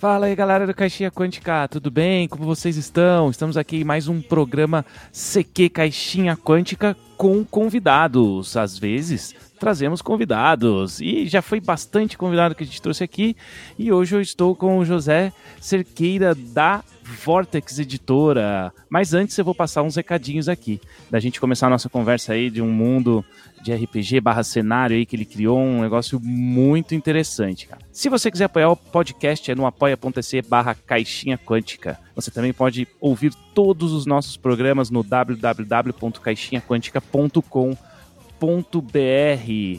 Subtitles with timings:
[0.00, 2.26] Fala aí galera do Caixinha Quântica, tudo bem?
[2.26, 3.28] Como vocês estão?
[3.28, 8.56] Estamos aqui em mais um programa CQ Caixinha Quântica com convidados.
[8.56, 13.36] Às vezes trazemos convidados e já foi bastante convidado que a gente trouxe aqui.
[13.78, 18.72] E hoje eu estou com o José Cerqueira da Vortex Editora.
[18.88, 22.50] Mas antes eu vou passar uns recadinhos aqui, da gente começar a nossa conversa aí
[22.50, 23.24] de um mundo
[23.62, 27.82] de RPG barra cenário aí que ele criou, um negócio muito interessante, cara.
[27.92, 31.98] Se você quiser apoiar o podcast, é no apoia.se barra caixinha quântica.
[32.14, 37.89] Você também pode ouvir todos os nossos programas no www.caixinhaquântica.com.br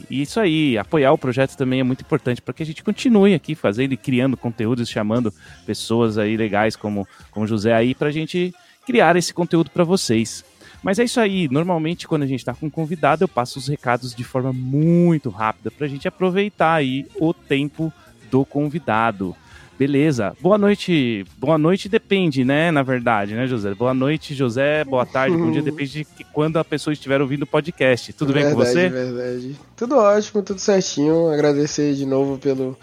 [0.08, 3.34] e isso aí, apoiar o projeto também é muito importante para que a gente continue
[3.34, 5.34] aqui fazendo e criando conteúdos, chamando
[5.66, 8.54] pessoas aí legais como, como José aí para a gente
[8.86, 10.44] criar esse conteúdo para vocês.
[10.82, 13.68] Mas é isso aí, normalmente quando a gente está com um convidado eu passo os
[13.68, 17.92] recados de forma muito rápida para a gente aproveitar aí o tempo
[18.30, 19.36] do convidado.
[19.82, 20.36] Beleza.
[20.40, 21.24] Boa noite.
[21.36, 22.70] Boa noite depende, né?
[22.70, 23.74] Na verdade, né, José?
[23.74, 24.84] Boa noite, José.
[24.84, 25.60] Boa tarde, bom dia.
[25.72, 28.12] Depende de quando a pessoa estiver ouvindo o podcast.
[28.12, 28.88] Tudo verdade, bem com você?
[28.88, 29.56] Verdade.
[29.76, 31.32] Tudo ótimo, tudo certinho.
[31.32, 32.78] Agradecer de novo pelo,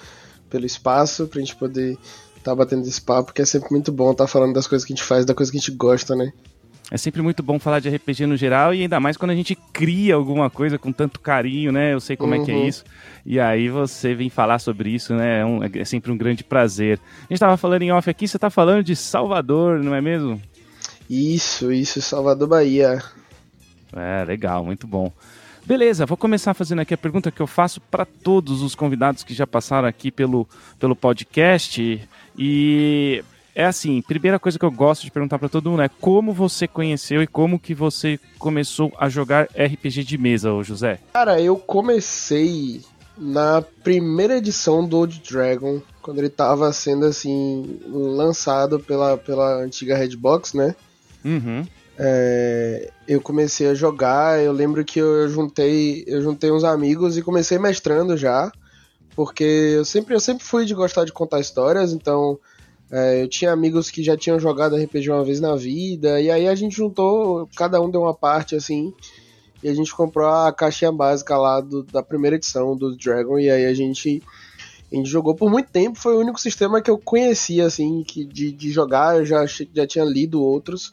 [0.49, 1.93] pelo espaço pra gente poder
[2.35, 4.85] estar tá batendo esse papo, que é sempre muito bom estar tá falando das coisas
[4.85, 6.33] que a gente faz, da coisa que a gente gosta, né?
[6.91, 9.55] É sempre muito bom falar de RPG no geral e ainda mais quando a gente
[9.71, 11.93] cria alguma coisa com tanto carinho, né?
[11.93, 12.41] Eu sei como uhum.
[12.41, 12.67] é que é uhum.
[12.67, 12.83] isso.
[13.23, 15.41] E aí você vem falar sobre isso, né?
[15.41, 16.99] É, um, é sempre um grande prazer.
[17.19, 20.41] A gente estava falando em off aqui, você está falando de Salvador, não é mesmo?
[21.07, 23.03] Isso, isso, Salvador, Bahia.
[23.95, 25.11] É, legal, muito bom.
[25.65, 29.35] Beleza, vou começar fazendo aqui a pergunta que eu faço para todos os convidados que
[29.35, 30.47] já passaram aqui pelo,
[30.79, 32.01] pelo podcast.
[32.35, 33.23] E
[33.55, 36.67] é assim, primeira coisa que eu gosto de perguntar para todo mundo é como você
[36.67, 40.99] conheceu e como que você começou a jogar RPG de mesa, ô José?
[41.13, 42.81] Cara, eu comecei
[43.17, 49.97] na primeira edição do Old Dragon, quando ele tava sendo assim lançado pela, pela antiga
[49.97, 50.73] Redbox, né?
[51.25, 51.67] Uhum.
[51.97, 57.21] É, eu comecei a jogar, eu lembro que eu juntei, eu juntei uns amigos e
[57.21, 58.49] comecei mestrando já,
[59.13, 62.39] porque eu sempre, eu sempre fui de gostar de contar histórias, então
[62.91, 66.47] é, eu tinha amigos que já tinham jogado RPG uma vez na vida, e aí
[66.47, 68.93] a gente juntou, cada um deu uma parte assim,
[69.61, 73.49] e a gente comprou a caixinha básica lá do, da primeira edição do Dragon, e
[73.49, 74.23] aí a gente,
[74.91, 78.25] a gente jogou por muito tempo, foi o único sistema que eu conhecia, assim, que
[78.25, 80.91] de, de jogar, eu já, já tinha lido outros,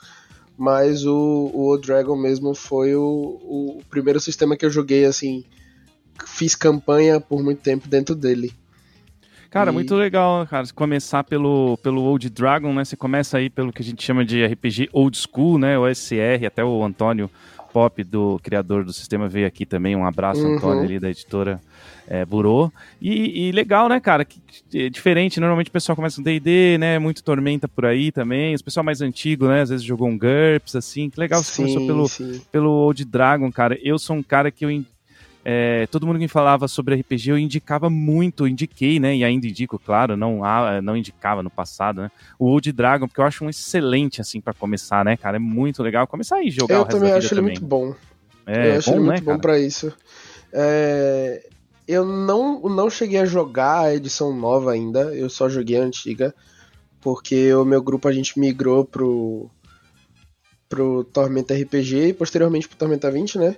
[0.58, 5.44] mas o, o Dragon mesmo foi o, o primeiro sistema que eu joguei, assim,
[6.26, 8.52] fiz campanha por muito tempo dentro dele.
[9.50, 9.74] Cara, e...
[9.74, 10.66] muito legal, cara.
[10.74, 12.84] Começar pelo, pelo Old Dragon, né?
[12.84, 15.78] Você começa aí pelo que a gente chama de RPG Old School, né?
[15.78, 17.30] O SCR, até o Antônio
[17.72, 19.94] Pop, do criador do sistema, veio aqui também.
[19.94, 20.56] Um abraço, uhum.
[20.56, 21.60] Antônio, ali da editora
[22.08, 22.72] é, Burô.
[23.00, 24.24] E, e, legal, né, cara?
[24.24, 24.40] Que,
[24.74, 25.40] é diferente.
[25.40, 26.98] Normalmente o pessoal começa com DD, né?
[26.98, 28.54] Muito Tormenta por aí também.
[28.54, 29.62] Os pessoal mais antigo, né?
[29.62, 31.10] Às vezes jogou um GURPS, assim.
[31.10, 33.78] Que legal você sim, começou pelo, pelo Old Dragon, cara.
[33.82, 34.70] Eu sou um cara que eu
[35.48, 39.14] é, todo mundo que falava sobre RPG eu indicava muito, indiquei, né?
[39.14, 40.40] E ainda indico, claro, não,
[40.82, 42.10] não indicava no passado, né?
[42.36, 45.36] O Old Dragon, porque eu acho um excelente, assim, para começar, né, cara?
[45.36, 47.52] É muito legal começar e jogar eu o resto também da acho ele também.
[47.52, 47.94] muito bom.
[48.44, 49.92] É, eu acho bom, ele muito né, bom para isso.
[50.52, 51.48] É,
[51.86, 56.34] eu não, não cheguei a jogar a edição nova ainda, eu só joguei a antiga,
[57.00, 59.48] porque o meu grupo a gente migrou pro,
[60.68, 63.56] pro Tormenta RPG e posteriormente pro Tormenta 20, né?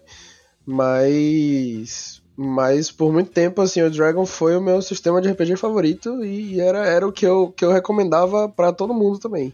[0.68, 2.20] Mas.
[2.36, 6.60] Mas por muito tempo, assim, o Dragon foi o meu sistema de RPG favorito e
[6.60, 9.52] era, era o que eu, que eu recomendava para todo mundo também.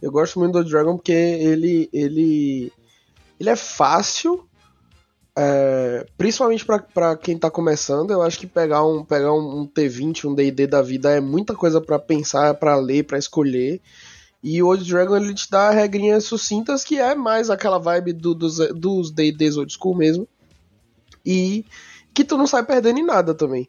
[0.00, 1.88] Eu gosto muito do Dragon porque ele.
[1.92, 2.70] ele.
[3.40, 4.46] ele é fácil.
[5.38, 10.26] É, principalmente para quem tá começando, eu acho que pegar um, pegar um, um T20,
[10.26, 13.80] um D&D da vida é muita coisa para pensar, para ler, para escolher.
[14.48, 18.32] E o Old Dragon ele te dá regrinhas sucintas que é mais aquela vibe do,
[18.32, 20.28] dos, dos D&Ds old school mesmo.
[21.24, 21.64] E
[22.14, 23.68] que tu não sai perdendo em nada também.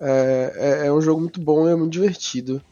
[0.00, 2.62] É, é, é um jogo muito bom, é muito divertido.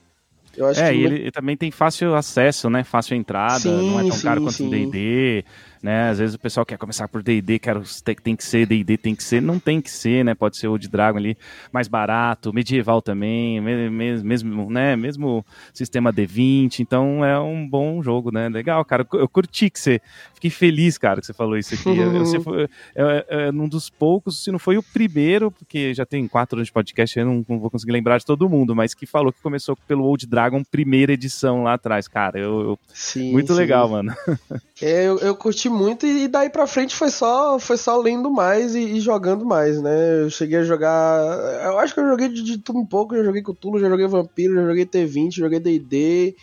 [0.56, 2.82] Eu acho é, que e ele também tem fácil acesso, né?
[2.82, 5.44] Fácil entrada, sim, não é tão sim, caro quanto o D&D
[5.84, 6.08] né?
[6.08, 7.78] Às vezes o pessoal quer começar por D&D, quer
[8.22, 10.34] tem que ser D&D, tem que ser, não tem que ser, né?
[10.34, 11.36] Pode ser o de Dragon ali
[11.70, 14.96] mais barato, medieval também, mesmo, mesmo, né?
[14.96, 15.44] Mesmo
[15.74, 18.48] sistema D20, então é um bom jogo, né?
[18.48, 19.06] Legal, cara.
[19.12, 20.00] Eu curti que você,
[20.32, 22.02] fiquei feliz, cara, que você falou isso aqui.
[22.18, 26.06] Você foi é, é, é, um dos poucos, se não foi o primeiro, porque já
[26.06, 28.94] tem quatro anos de podcast, eu não, não, vou conseguir lembrar de todo mundo, mas
[28.94, 32.38] que falou que começou pelo Old Dragon primeira edição lá atrás, cara.
[32.38, 33.58] Eu, eu sim, muito sim.
[33.58, 34.14] legal, mano.
[34.82, 38.74] É, eu, eu curti muito e daí pra frente foi só, foi só lendo mais
[38.74, 40.22] e, e, jogando mais, né?
[40.22, 41.20] Eu cheguei a jogar.
[41.64, 43.16] Eu acho que eu joguei de, de tudo um pouco.
[43.16, 46.34] Já joguei Cthulhu, já joguei Vampiro, já joguei T20, joguei DD.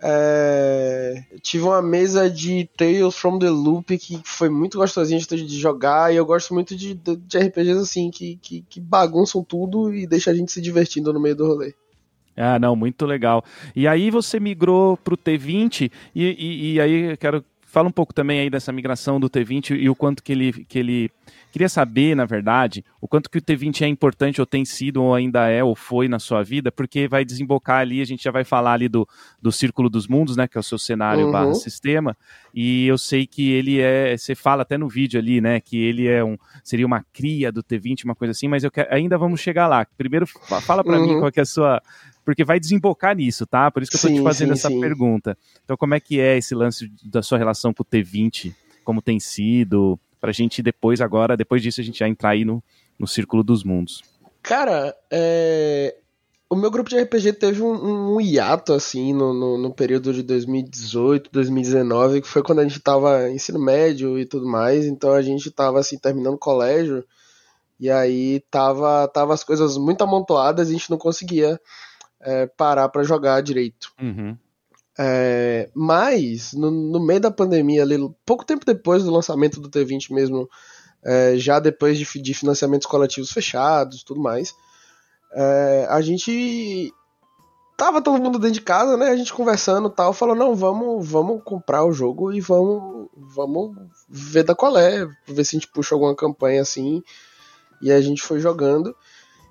[0.00, 6.12] É, tive uma mesa de Tales from the Loop que foi muito gostosinha de, jogar.
[6.12, 10.30] E eu gosto muito de, de, RPGs assim, que, que, que bagunçam tudo e deixa
[10.30, 11.74] a gente se divertindo no meio do rolê.
[12.36, 13.44] Ah, não, muito legal.
[13.74, 17.92] E aí você migrou para o T20 e, e, e, aí eu quero Fala um
[17.92, 21.10] pouco também aí dessa migração do T20 e o quanto que ele, que ele
[21.52, 25.14] queria saber, na verdade, o quanto que o T20 é importante ou tem sido ou
[25.14, 28.42] ainda é ou foi na sua vida, porque vai desembocar ali, a gente já vai
[28.42, 29.06] falar ali do,
[29.40, 31.32] do Círculo dos Mundos, né, que é o seu cenário uhum.
[31.32, 32.16] barra sistema,
[32.54, 36.08] e eu sei que ele é, você fala até no vídeo ali, né, que ele
[36.08, 39.40] é um, seria uma cria do T20, uma coisa assim, mas eu quero, ainda vamos
[39.40, 39.86] chegar lá.
[39.98, 41.06] Primeiro, fala para uhum.
[41.06, 41.82] mim qual que é a sua
[42.28, 43.70] porque vai desembocar nisso, tá?
[43.70, 44.78] Por isso que eu estou te fazendo sim, essa sim.
[44.78, 45.34] pergunta.
[45.64, 48.54] Então, como é que é esse lance da sua relação com o T20?
[48.84, 49.98] Como tem sido?
[50.20, 52.62] Pra gente depois, agora, depois disso, a gente já entrar aí no,
[52.98, 54.02] no Círculo dos Mundos.
[54.42, 55.96] Cara, é...
[56.50, 60.22] o meu grupo de RPG teve um, um hiato, assim, no, no, no, período de
[60.22, 65.22] 2018, 2019, que foi quando a gente tava ensino médio e tudo mais, então a
[65.22, 67.02] gente tava, assim, terminando colégio,
[67.80, 71.58] e aí tava, tava as coisas muito amontoadas e a gente não conseguia
[72.20, 73.92] é, parar para jogar direito.
[74.00, 74.36] Uhum.
[74.98, 80.12] É, mas, no, no, meio da pandemia, ali, pouco tempo depois do lançamento do T20
[80.12, 80.48] mesmo,
[81.04, 84.54] é, já depois de, de, financiamentos coletivos fechados tudo mais,
[85.32, 86.92] é, a gente
[87.76, 89.08] tava todo mundo dentro de casa, né?
[89.08, 93.76] A gente conversando tal, falou, não, vamos, vamos comprar o jogo e vamos, vamos
[94.08, 97.02] ver da qual é, ver se a gente puxa alguma campanha assim.
[97.80, 98.96] E a gente foi jogando.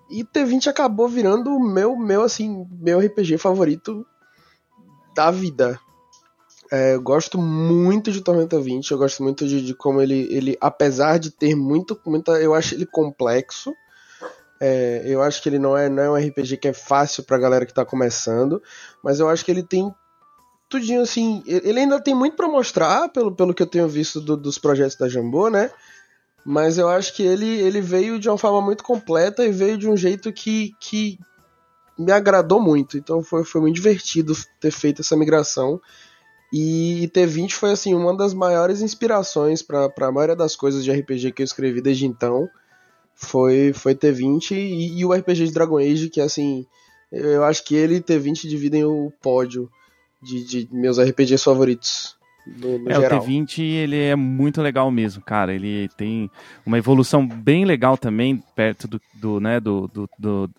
[0.10, 4.06] E T20 acabou virando o meu, meu, assim, meu RPG favorito
[5.14, 5.80] da vida.
[6.72, 10.58] É, eu gosto muito de Tormenta 20, eu gosto muito de, de, como ele, ele,
[10.60, 13.74] apesar de ter muito, muita, eu acho ele complexo.
[14.60, 17.38] É, eu acho que ele não é, não é um RPG que é fácil pra
[17.38, 18.62] galera que tá começando,
[19.04, 19.94] mas eu acho que ele tem
[20.70, 21.44] tudinho assim.
[21.46, 24.98] Ele ainda tem muito para mostrar, pelo, pelo que eu tenho visto do, dos projetos
[24.98, 25.72] da Jambô, né?
[26.50, 29.90] Mas eu acho que ele, ele veio de uma forma muito completa e veio de
[29.90, 31.20] um jeito que, que
[32.00, 32.98] me agradou muito.
[32.98, 35.82] Então foi, foi muito divertido ter feito essa migração.
[36.54, 40.92] E, e T20 foi assim uma das maiores inspirações para a maioria das coisas de
[40.94, 42.48] RPG que eu escrevi desde então.
[43.14, 46.66] Foi, foi T20 e, e o RPG de Dragon Age, que assim,
[47.12, 49.70] eu acho que ele e T20 dividem o pódio
[50.24, 52.17] de, de meus RPGs favoritos.
[52.56, 53.20] No, no é, geral.
[53.20, 55.54] o T20 ele é muito legal mesmo, cara.
[55.54, 56.30] Ele tem
[56.66, 60.50] uma evolução bem legal também, perto do, do né, do, do, do,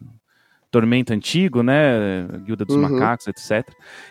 [0.71, 2.27] Tormento Antigo, né?
[2.45, 2.83] Guilda dos uhum.
[2.83, 3.67] Macacos, etc.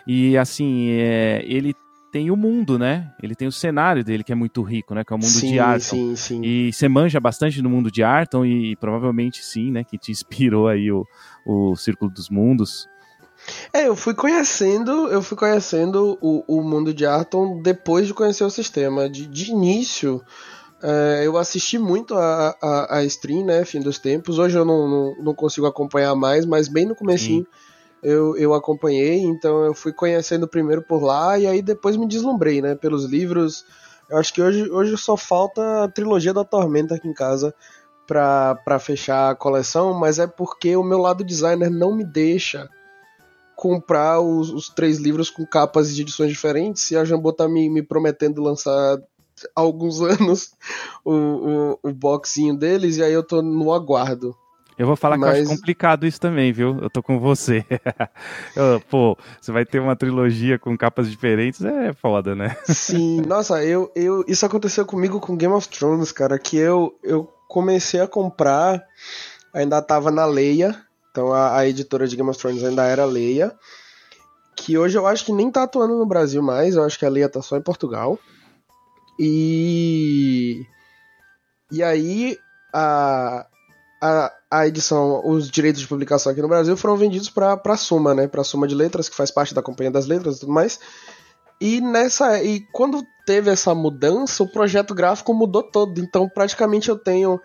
[0.06, 1.74] E assim, é, ele
[2.10, 3.12] tem o mundo, né?
[3.22, 5.04] Ele tem o cenário dele que é muito rico, né?
[5.04, 5.80] Que é o mundo sim, de Arton.
[5.80, 6.40] Sim, sim.
[6.42, 9.84] E você manja bastante no mundo de Arton e, e provavelmente sim, né?
[9.84, 11.06] Que te inspirou aí o,
[11.46, 12.88] o Círculo dos Mundos.
[13.72, 18.44] É, eu fui conhecendo, eu fui conhecendo o, o mundo de Arton depois de conhecer
[18.44, 19.08] o sistema.
[19.08, 20.22] De, de início,
[20.82, 24.38] é, eu assisti muito a, a, a, stream, né, fim dos tempos.
[24.38, 27.46] Hoje eu não, não, não consigo acompanhar mais, mas bem no comecinho
[28.02, 32.62] eu, eu acompanhei, então eu fui conhecendo primeiro por lá e aí depois me deslumbrei,
[32.62, 33.64] né, pelos livros.
[34.08, 37.54] Eu acho que hoje, hoje só falta a trilogia da Tormenta aqui em casa
[38.06, 42.68] para fechar a coleção, mas é porque o meu lado designer não me deixa
[43.58, 47.68] comprar os, os, três livros com capas de edições diferentes e a Jambô tá me,
[47.68, 50.52] me prometendo lançar há alguns anos
[51.04, 54.32] o, o, o boxinho deles e aí eu tô no aguardo.
[54.78, 55.32] Eu vou falar Mas...
[55.32, 56.78] que eu acho complicado isso também, viu?
[56.80, 57.64] Eu tô com você.
[58.54, 62.56] eu, pô, você vai ter uma trilogia com capas diferentes, é foda, né?
[62.64, 67.28] Sim, nossa, eu, eu, isso aconteceu comigo com Game of Thrones, cara, que eu, eu
[67.48, 68.84] comecei a comprar,
[69.52, 70.80] ainda tava na Leia,
[71.18, 73.52] então a, a, editora de Game of Thrones ainda era Leia,
[74.54, 77.08] que hoje eu acho que nem tá atuando no Brasil mais, eu acho que a
[77.08, 78.16] Leia tá só em Portugal.
[79.18, 80.64] E
[81.72, 82.38] e aí
[82.72, 83.44] a,
[84.00, 88.14] a, a edição, os direitos de publicação aqui no Brasil foram vendidos para a Suma,
[88.14, 88.28] né?
[88.28, 90.78] Para a Suma de Letras, que faz parte da Companhia das Letras e tudo mais.
[91.60, 96.00] E nessa e quando teve essa mudança, o projeto gráfico mudou todo.
[96.00, 97.40] Então, praticamente eu tenho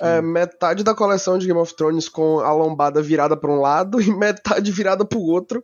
[0.00, 4.00] é, metade da coleção de Game of Thrones com a lombada virada para um lado
[4.02, 5.62] e metade virada para o outro,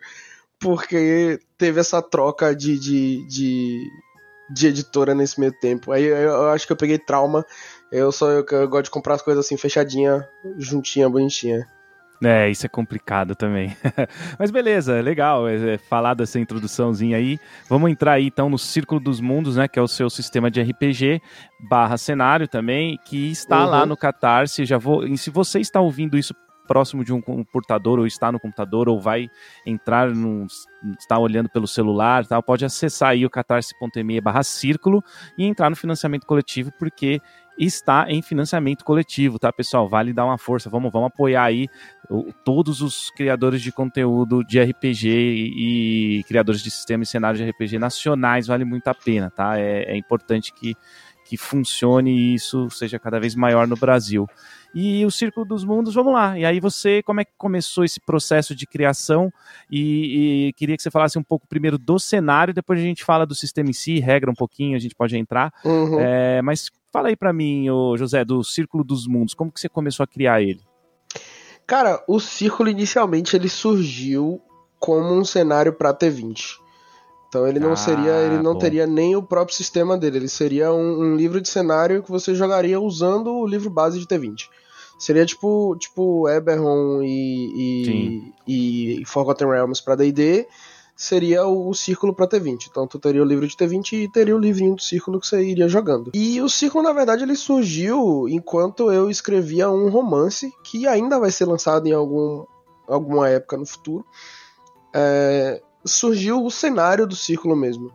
[0.59, 3.91] porque teve essa troca de, de, de,
[4.51, 5.93] de, editora nesse meio tempo.
[5.93, 7.45] Aí eu, eu acho que eu peguei trauma.
[7.93, 11.69] Eu só eu, eu gosto de comprar as coisas assim fechadinha, juntinha, bonitinha.
[12.23, 13.77] É, isso é complicado também.
[14.39, 17.39] Mas beleza, legal, é, é, falar dessa introduçãozinha aí.
[17.69, 20.63] Vamos entrar aí então no Círculo dos Mundos, né, que é o seu sistema de
[20.63, 21.21] RPG
[21.69, 23.71] barra cenário também, que está uhum.
[23.71, 24.65] lá no Catarse.
[24.65, 26.35] Já vou, e se você está ouvindo isso
[26.67, 29.29] próximo de um computador ou está no computador ou vai
[29.67, 30.47] entrar no
[30.99, 35.03] está olhando pelo celular, tal, pode acessar aí o catarse.me barra círculo
[35.39, 37.21] e entrar no financiamento coletivo porque
[37.59, 39.89] está em financiamento coletivo, tá, pessoal?
[39.89, 41.69] Vale dar uma força, vamos, vamos apoiar aí
[42.45, 47.51] todos os criadores de conteúdo de RPG e, e, criadores de sistemas e cenários de
[47.51, 49.59] RPG nacionais, vale muito a pena, tá?
[49.59, 50.77] É, é importante que,
[51.25, 54.27] que funcione e isso seja cada vez maior no Brasil.
[54.75, 56.39] E o Círculo dos Mundos, vamos lá.
[56.39, 59.33] E aí você, como é que começou esse processo de criação?
[59.71, 63.25] E, e, queria que você falasse um pouco primeiro do cenário, depois a gente fala
[63.25, 65.53] do sistema em si, regra um pouquinho, a gente pode entrar.
[65.65, 66.01] Uhum.
[66.01, 69.69] É, mas fala aí para mim, ô, José, do Círculo dos Mundos, como que você
[69.69, 70.61] começou a criar ele?
[71.67, 74.43] Cara, o Círculo inicialmente ele surgiu
[74.79, 76.59] como um cenário para T20.
[77.29, 78.59] Então ele não ah, seria, ele não bom.
[78.59, 82.33] teria nem o próprio sistema dele, ele seria um, um, livro de cenário que você
[82.33, 84.49] jogaria usando o livro base de T20.
[84.99, 90.47] Seria tipo, tipo Eberron e, e, e Forgotten Realms para D&D,
[90.97, 92.69] seria o, o círculo para T20.
[92.71, 95.43] Então tu teria o livro de T20 e teria o livrinho do círculo que você
[95.43, 96.11] iria jogando.
[96.15, 101.31] E o círculo, na verdade, ele surgiu enquanto eu escrevia um romance que ainda vai
[101.31, 102.45] ser lançado em algum,
[102.87, 104.05] alguma época no futuro.
[104.95, 107.93] É, surgiu o cenário do círculo mesmo.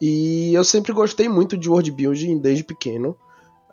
[0.00, 3.16] E eu sempre gostei muito de world building desde pequeno.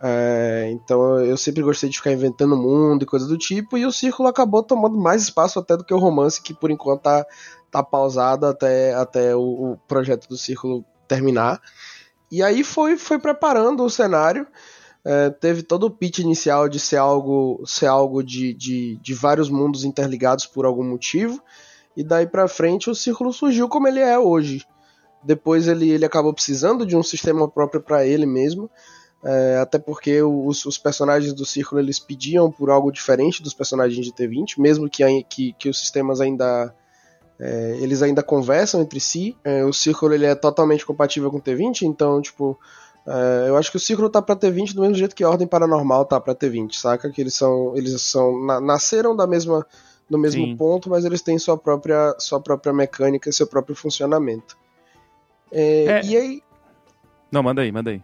[0.05, 3.91] É, então eu sempre gostei de ficar inventando mundo e coisa do tipo, e o
[3.91, 7.25] Círculo acabou tomando mais espaço até do que o romance, que por enquanto tá,
[7.71, 11.61] tá pausado até, até o, o projeto do Círculo terminar.
[12.29, 14.45] E aí foi, foi preparando o cenário.
[15.05, 19.49] É, teve todo o pitch inicial de ser algo, ser algo de, de, de vários
[19.49, 21.41] mundos interligados por algum motivo.
[21.95, 24.65] E daí pra frente o círculo surgiu como ele é hoje.
[25.23, 28.69] Depois ele, ele acabou precisando de um sistema próprio para ele mesmo.
[29.25, 34.05] É, até porque os, os, personagens do Círculo eles pediam por algo diferente dos personagens
[34.05, 36.75] de T20, mesmo que, que, que os sistemas ainda
[37.39, 39.37] é, eles ainda conversam entre si.
[39.41, 42.59] É, o Círculo ele é totalmente compatível com T20, então tipo
[43.07, 45.47] é, eu acho que o Círculo tá para T20 do mesmo jeito que a Ordem
[45.47, 47.09] Paranormal tá para T20, saca?
[47.09, 49.65] Que eles são eles são na, nasceram da mesma
[50.09, 50.57] do mesmo Sim.
[50.57, 54.57] ponto, mas eles têm sua própria sua própria mecânica e seu próprio funcionamento.
[55.49, 56.05] É, é.
[56.05, 56.43] E aí
[57.31, 58.03] não, manda aí, manda aí.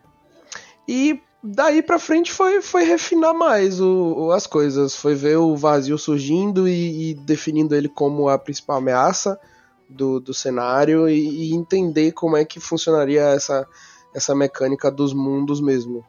[0.91, 4.96] E daí pra frente foi, foi refinar mais o as coisas.
[4.96, 9.39] Foi ver o vazio surgindo e, e, definindo ele como a principal ameaça
[9.88, 13.67] do, do cenário e, e, entender como é que funcionaria essa,
[14.15, 16.03] essa mecânica dos mundos mesmo.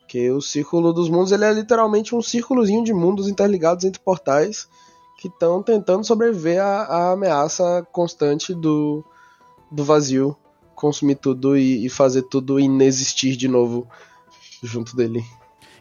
[0.00, 4.66] Porque o círculo dos mundos ele é literalmente um círculozinho de mundos interligados entre portais
[5.16, 9.04] que estão tentando sobreviver à, à, ameaça constante do,
[9.70, 10.36] do vazio,
[10.74, 13.86] consumir tudo e, e fazer tudo inexistir de novo
[14.66, 15.24] junto dele.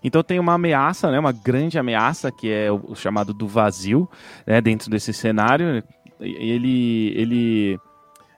[0.04, 4.10] Então tem uma ameaça, né, uma grande ameaça, que é o, chamado do vazio,
[4.46, 5.84] né, dentro desse cenário.
[6.20, 7.80] Ele, ele,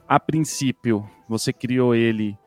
[0.07, 2.37] a princípio, você criou ele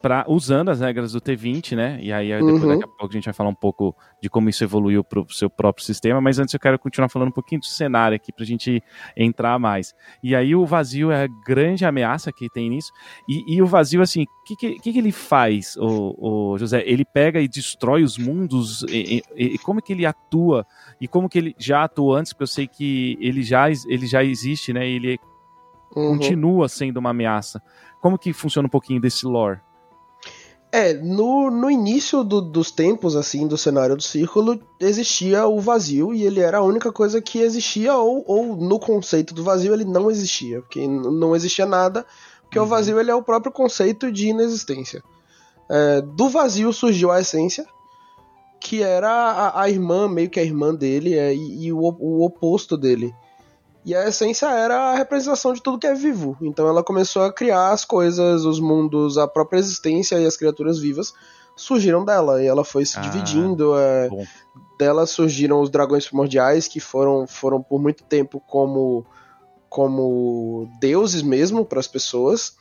[0.00, 1.98] pra, usando as regras do T20, né?
[2.00, 2.68] E aí depois, uhum.
[2.68, 5.30] daqui a pouco a gente vai falar um pouco de como isso evoluiu para o
[5.30, 8.42] seu próprio sistema, mas antes eu quero continuar falando um pouquinho do cenário aqui para
[8.42, 8.82] a gente
[9.16, 9.94] entrar mais.
[10.22, 12.92] E aí o vazio é a grande ameaça que tem nisso.
[13.28, 16.14] E, e o vazio, assim, o que, que, que, ele faz, o,
[16.52, 16.82] o, José?
[16.86, 18.82] Ele pega e destrói os mundos?
[18.84, 20.66] E, e, e, como que ele atua?
[21.00, 22.32] E como que ele já atuou antes?
[22.32, 24.88] Porque eu sei que ele já, ele já existe, né?
[24.88, 25.18] Ele
[25.94, 26.16] uhum.
[26.16, 27.62] continua sendo uma ameaça.
[28.00, 29.60] Como que funciona um pouquinho desse lore?
[30.72, 36.14] É, no, no início do, dos tempos, assim, do cenário do círculo, existia o vazio
[36.14, 39.84] e ele era a única coisa que existia, ou, ou no conceito do vazio ele
[39.84, 42.06] não existia, porque não existia nada,
[42.42, 42.66] porque uhum.
[42.66, 45.02] o vazio ele é o próprio conceito de inexistência.
[45.68, 47.66] É, do vazio surgiu a essência,
[48.60, 52.24] que era a, a irmã, meio que a irmã dele, é, e, e o, o
[52.24, 53.12] oposto dele.
[53.84, 56.36] E a essência era a representação de tudo que é vivo.
[56.40, 60.78] Então ela começou a criar as coisas, os mundos, a própria existência e as criaturas
[60.78, 61.14] vivas
[61.56, 62.42] surgiram dela.
[62.42, 63.76] E ela foi se ah, dividindo.
[63.78, 64.08] É,
[64.78, 69.06] dela surgiram os dragões primordiais, que foram, foram por muito tempo como,
[69.68, 72.56] como deuses mesmo para as pessoas.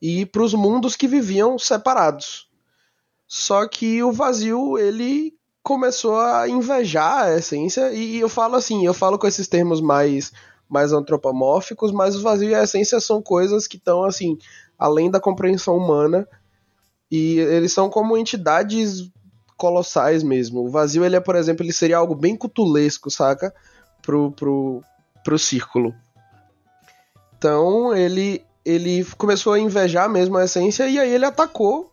[0.00, 2.48] E para os mundos que viviam separados.
[3.28, 7.92] Só que o vazio, ele começou a invejar a essência.
[7.92, 10.32] E eu falo assim, eu falo com esses termos mais
[10.72, 14.38] mais antropomórficos, mas o vazio e a essência são coisas que estão assim
[14.78, 16.26] além da compreensão humana
[17.10, 19.10] e eles são como entidades
[19.56, 20.64] colossais mesmo.
[20.64, 23.54] O vazio ele é, por exemplo, ele seria algo bem cutulesco, saca?
[24.02, 24.82] pro, pro,
[25.24, 25.94] pro círculo.
[27.38, 31.90] Então ele, ele começou a invejar mesmo a essência e aí ele atacou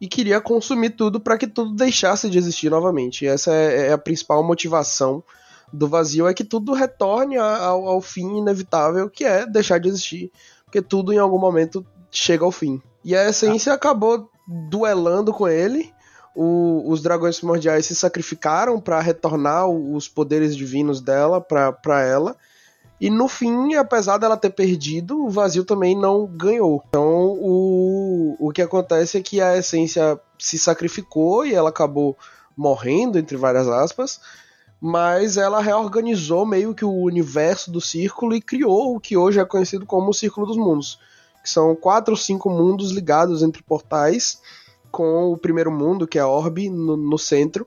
[0.00, 3.26] e queria consumir tudo para que tudo deixasse de existir novamente.
[3.26, 5.22] Essa é, é, a principal motivação
[5.74, 10.30] do vazio, é que tudo retorne ao, ao fim inevitável, que é deixar de existir,
[10.64, 12.80] porque tudo em algum momento chega ao fim.
[13.04, 13.76] E a essência ah.
[13.76, 14.30] acabou
[14.70, 15.92] duelando com ele.
[16.34, 22.36] O, os dragões primordiais se sacrificaram para retornar os poderes divinos dela para ela.
[23.00, 26.82] E no fim, apesar dela ter perdido, o vazio também não ganhou.
[26.88, 32.16] Então o, o que acontece é que a essência se sacrificou e ela acabou
[32.56, 34.20] morrendo, entre várias aspas.
[34.80, 39.44] Mas ela reorganizou meio que o universo do círculo e criou o que hoje é
[39.44, 40.98] conhecido como o Círculo dos Mundos.
[41.42, 44.40] Que são quatro ou cinco mundos ligados entre portais,
[44.90, 47.66] com o primeiro mundo, que é a Orbe, no, no centro.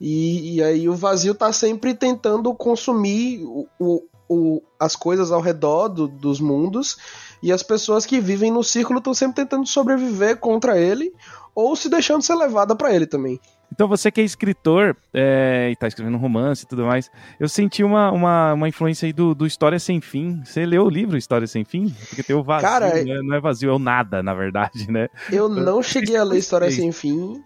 [0.00, 5.42] E, e, aí o vazio tá sempre tentando consumir o, o, o, as coisas ao
[5.42, 6.96] redor do, dos mundos
[7.42, 11.12] e as pessoas que vivem no círculo estão sempre tentando sobreviver contra ele
[11.60, 13.40] ou se deixando ser levada para ele também.
[13.72, 17.84] Então você que é escritor é, e está escrevendo romance e tudo mais, eu senti
[17.84, 20.42] uma, uma, uma influência aí do, do História Sem Fim.
[20.44, 21.94] Você leu o livro História Sem Fim?
[22.08, 23.20] Porque tem o vazio, Cara, né?
[23.22, 25.08] não é vazio, é o nada, na verdade, né?
[25.30, 27.40] Eu não cheguei a ler História Sem Fim,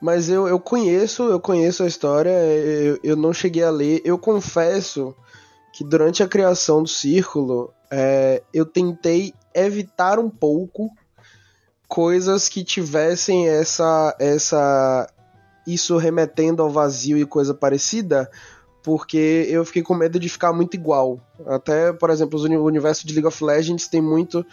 [0.00, 4.00] mas eu, eu conheço, eu conheço a história, eu, eu não cheguei a ler.
[4.04, 5.14] Eu confesso
[5.72, 10.90] que durante a criação do círculo é, eu tentei evitar um pouco
[11.88, 15.08] coisas que tivessem essa essa
[15.66, 18.30] isso remetendo ao vazio e coisa parecida,
[18.82, 21.18] porque eu fiquei com medo de ficar muito igual.
[21.46, 24.44] Até, por exemplo, o universo de League of Legends tem muito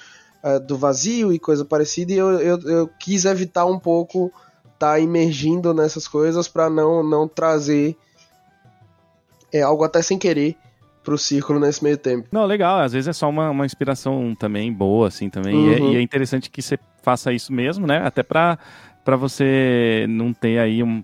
[0.43, 4.31] uh, do vazio e coisa parecida, e eu, eu, eu quis evitar um pouco
[4.73, 7.97] estar tá imergindo nessas coisas para não, não trazer
[9.51, 10.55] é, algo até sem querer
[11.03, 12.27] pro círculo nesse meio tempo.
[12.31, 12.79] Não, legal.
[12.79, 15.53] Às vezes é só uma, uma inspiração também boa, assim, também.
[15.53, 15.71] Uhum.
[15.71, 18.01] E, é, e, é, interessante que você faça isso mesmo, né?
[18.05, 18.57] Até pra,
[19.03, 21.03] pra você não ter aí um,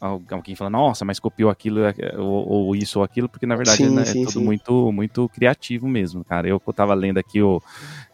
[0.00, 3.78] alguém fala, nossa, mas copiou aquilo é, ou, ou isso ou aquilo, porque na verdade
[3.78, 6.48] sim, né, sim, é tudo muito, muito criativo mesmo, cara.
[6.48, 7.60] Eu tava lendo aqui o,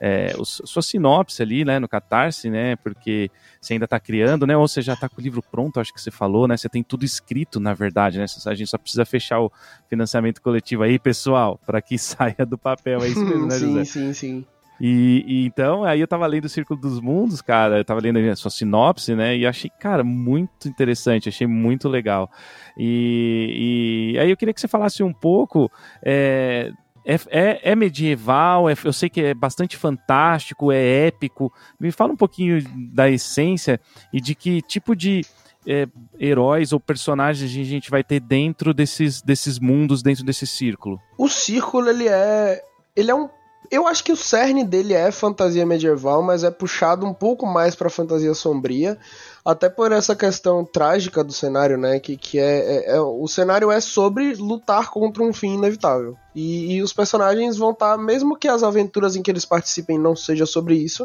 [0.01, 4.57] é, o, sua sinopse ali, né, no Catarse, né, porque você ainda tá criando, né,
[4.57, 6.83] ou você já tá com o livro pronto, acho que você falou, né, você tem
[6.83, 9.51] tudo escrito, na verdade, né, a gente só precisa fechar o
[9.89, 13.85] financiamento coletivo aí, pessoal, para que saia do papel, é isso mesmo, né, José?
[13.85, 14.47] Sim, sim, sim.
[14.85, 18.19] E, e, então, aí eu tava lendo o Círculo dos Mundos, cara, eu tava lendo
[18.19, 19.37] a sua sinopse, né?
[19.37, 22.29] E achei, cara, muito interessante, achei muito legal.
[22.77, 25.71] E, e aí eu queria que você falasse um pouco.
[26.05, 26.73] É,
[27.05, 31.53] é, é, é, medieval, é, eu sei que é bastante fantástico, é épico.
[31.79, 32.61] Me fala um pouquinho
[32.93, 33.81] da essência
[34.13, 35.25] e de que tipo de
[35.65, 35.87] é,
[36.19, 41.01] heróis ou personagens a gente vai ter dentro desses, desses mundos, dentro desse círculo.
[41.17, 42.61] O círculo, ele é.
[42.97, 43.29] Ele é um
[43.71, 47.75] eu acho que o cerne dele é fantasia medieval, mas é puxado um pouco mais
[47.75, 48.99] para fantasia sombria,
[49.45, 51.99] até por essa questão trágica do cenário, né?
[51.99, 56.17] Que, que é, é, é o cenário é sobre lutar contra um fim inevitável.
[56.35, 59.99] E, e os personagens vão estar, tá, mesmo que as aventuras em que eles participem
[59.99, 61.05] não seja sobre isso,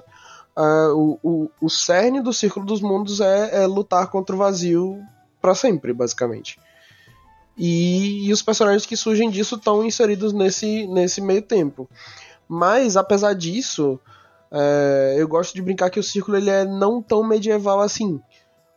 [0.58, 5.00] uh, o, o, o cerne do Círculo dos Mundos é, é lutar contra o vazio
[5.41, 6.60] para sempre, basicamente.
[7.58, 11.89] E, e, os personagens que surgem disso estão inseridos nesse, nesse meio tempo.
[12.48, 14.00] Mas, apesar disso,
[14.52, 18.22] é, eu gosto de brincar que o círculo ele é não tão medieval assim.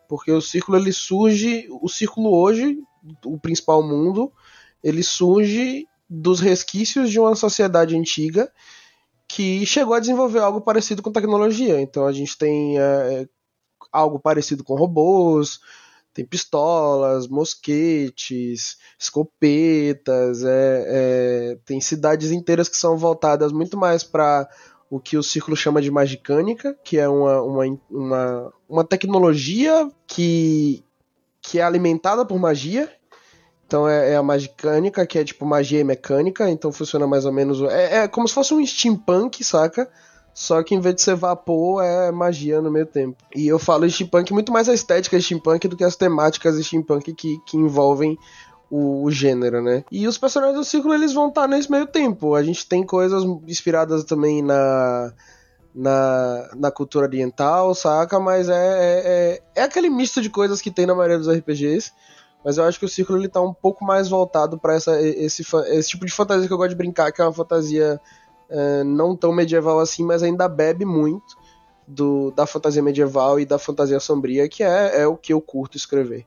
[0.08, 1.68] Porque o círculo ele surge.
[1.80, 2.78] O círculo hoje,
[3.24, 4.32] o principal mundo,
[4.82, 8.50] ele surge dos resquícios de uma sociedade antiga
[9.28, 11.80] que chegou a desenvolver algo parecido com tecnologia.
[11.80, 13.28] Então a gente tem é,
[13.92, 15.60] algo parecido com robôs,
[16.20, 24.46] tem pistolas, mosquetes, escopetas, é, é, tem cidades inteiras que são voltadas muito mais para
[24.90, 30.84] o que o círculo chama de magicânica, que é uma, uma, uma, uma tecnologia que,
[31.40, 32.92] que é alimentada por magia.
[33.66, 37.32] Então é, é, a magicânica, que é tipo magia e mecânica, então funciona mais ou
[37.32, 37.62] menos.
[37.62, 39.90] É, é como se fosse um steampunk, saca?
[40.32, 43.16] Só que em vez de ser vapor, é magia no meio tempo.
[43.34, 47.38] E eu falo steampunk muito mais a estética steampunk do que as temáticas steampunk que,
[47.44, 48.16] que envolvem
[48.70, 49.84] o, o, gênero, né?
[49.90, 52.34] E os personagens do círculo eles vão estar nesse meio tempo.
[52.34, 55.12] A gente tem coisas inspiradas também na
[55.74, 58.18] na, na cultura oriental, saca?
[58.18, 61.92] Mas é, é, é, é aquele misto de coisas que tem na maioria dos RPGs.
[62.44, 65.88] Mas eu acho que o círculo ele tá um pouco mais voltado para esse, esse
[65.88, 68.00] tipo de fantasia que eu gosto de brincar, que é uma fantasia
[68.50, 71.36] uh, não tão medieval assim, mas ainda bebe muito
[71.86, 75.76] do, da fantasia medieval e da fantasia sombria, que é, é o que eu curto
[75.76, 76.26] escrever.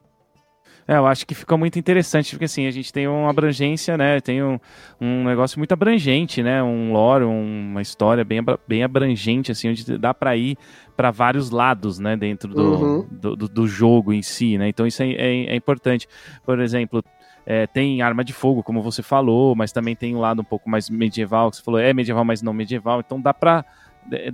[0.87, 4.19] É, eu acho que fica muito interessante, porque assim, a gente tem uma abrangência, né?
[4.19, 4.59] Tem um,
[4.99, 6.61] um negócio muito abrangente, né?
[6.61, 10.57] Um lore, uma história bem, bem abrangente, assim, onde dá para ir
[10.95, 12.17] para vários lados, né?
[12.17, 13.07] Dentro do, uhum.
[13.09, 14.67] do, do, do, jogo em si, né?
[14.67, 16.05] Então isso é, é, é importante.
[16.45, 17.01] Por exemplo,
[17.45, 20.69] é, tem arma de fogo, como você falou, mas também tem um lado um pouco
[20.69, 22.99] mais medieval, que você falou, é medieval, mas não medieval.
[22.99, 23.65] Então dá para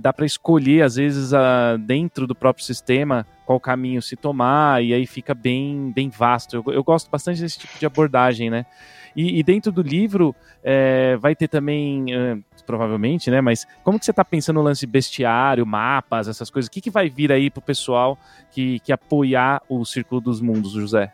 [0.00, 4.92] dá para escolher, às vezes, a, dentro do próprio sistema, qual caminho se tomar, e
[4.92, 6.56] aí fica bem, bem vasto.
[6.56, 8.66] Eu, eu gosto bastante desse tipo de abordagem, né?
[9.14, 13.40] E, e dentro do livro é, vai ter também, é, provavelmente, né?
[13.40, 16.68] Mas como que você está pensando no lance bestiário, mapas, essas coisas?
[16.68, 18.18] O que, que vai vir aí pro pessoal
[18.50, 21.12] que, que apoiar o Círculo dos Mundos, José?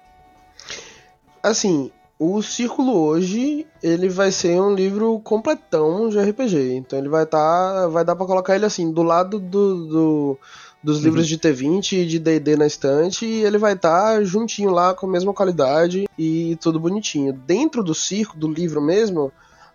[1.49, 6.75] Assim, o Círculo hoje, ele vai ser um livro completão de RPG.
[6.75, 7.39] Então ele vai estar.
[7.39, 10.39] Tá, vai dar para colocar ele assim, do lado do, do
[10.83, 11.05] dos uhum.
[11.05, 14.95] livros de T20 e de D&D na estante e ele vai estar tá juntinho lá
[14.95, 17.33] com a mesma qualidade e tudo bonitinho.
[17.33, 19.33] Dentro do círculo, do livro mesmo,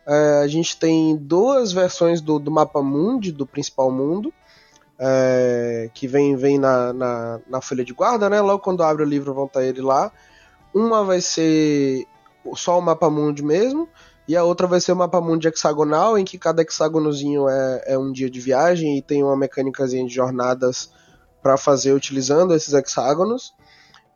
[0.08, 4.34] é, a gente tem duas versões do, do mapa mundi, do principal mundo,
[4.98, 8.40] é, que vem, vem na, na, na, folha de guarda, né?
[8.40, 10.12] Logo quando abre o livro vão estar tá ele lá.
[10.74, 12.06] Uma vai ser
[12.56, 13.88] só o mapa mundi mesmo,
[14.28, 17.98] e a outra vai ser o mapa mundi hexagonal, em que cada hexágonozinho é, é
[17.98, 20.92] um dia de viagem e tem uma mecânicazinha de jornadas
[21.42, 23.54] para fazer utilizando esses hexágonos.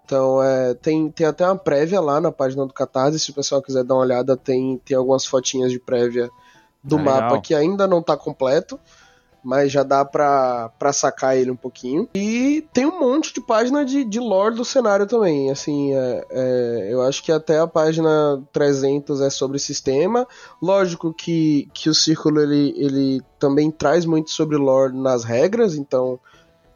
[0.06, 3.62] Então, é, tem, tem até uma prévia lá na página do Catarse, se o pessoal
[3.62, 6.30] quiser dar uma olhada, tem, tem algumas fotinhas de prévia
[6.84, 7.42] do ah, mapa legal.
[7.42, 8.80] que ainda não está completo
[9.46, 12.10] mas já dá pra, pra sacar ele um pouquinho.
[12.16, 15.52] E tem um monte de página de, de lore do cenário também.
[15.52, 20.28] Assim, é, é, eu acho que até a página 300 é sobre sistema.
[20.60, 26.20] Lógico que, que o Círculo ele, ele também traz muito sobre lore nas regras, então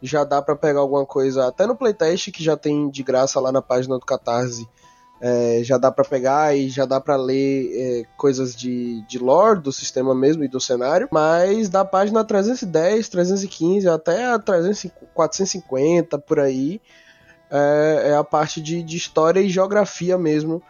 [0.01, 3.51] já dá para pegar alguma coisa até no playtest que já tem de graça lá
[3.51, 4.67] na página do Catarse
[5.21, 9.59] é, já dá para pegar e já dá para ler é, coisas de, de lore
[9.59, 16.17] do sistema mesmo e do cenário, mas da página 310, 315 até a 300, 450
[16.19, 16.81] por aí
[17.51, 20.61] é, é a parte de, de, história e geografia mesmo,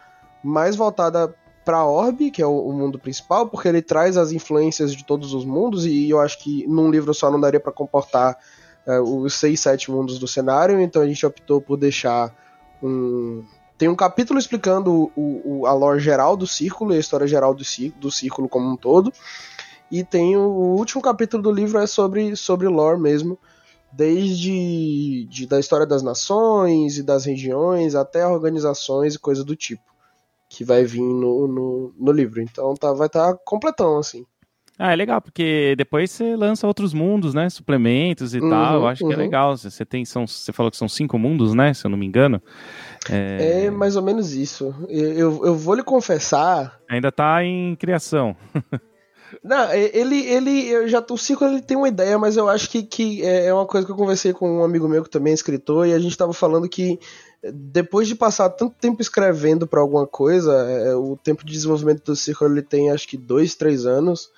[0.42, 1.32] mais voltada
[1.64, 5.34] para Orb, que é o, o, mundo principal, porque ele traz as influências de todos
[5.34, 8.36] os mundos e eu acho que num livro só não daria para comportar
[8.86, 12.34] é, os seis, sete mundos do cenário, então a gente optou por deixar
[12.82, 13.44] um
[13.80, 17.54] tem um capítulo explicando o, o, a lore geral do círculo e a história geral
[17.54, 17.64] do,
[17.96, 19.10] do círculo como um todo.
[19.90, 23.38] E tem o, o último capítulo do livro é sobre, sobre lore mesmo,
[23.90, 29.90] desde de, da história das nações e das regiões até organizações e coisa do tipo,
[30.46, 32.42] que vai vir no, no, no livro.
[32.42, 34.26] Então tá, vai estar tá completão, assim.
[34.82, 37.50] Ah, é legal, porque depois você lança outros mundos, né?
[37.50, 38.74] Suplementos e uhum, tal.
[38.76, 39.10] Eu acho uhum.
[39.10, 39.22] que é uhum.
[39.22, 39.54] legal.
[39.54, 41.74] Você tem, são, você falou que são cinco mundos, né?
[41.74, 42.40] Se eu não me engano.
[43.10, 44.74] É, é mais ou menos isso.
[44.88, 46.80] Eu, eu, eu, vou lhe confessar.
[46.88, 48.34] Ainda tá em criação.
[49.44, 52.82] Não, ele, ele, eu já o Cico ele tem uma ideia, mas eu acho que,
[52.82, 55.34] que é, é uma coisa que eu conversei com um amigo meu que também é
[55.34, 56.98] escritor e a gente tava falando que
[57.54, 62.16] depois de passar tanto tempo escrevendo para alguma coisa, é, o tempo de desenvolvimento do
[62.16, 64.30] Cico ele tem acho que dois, três anos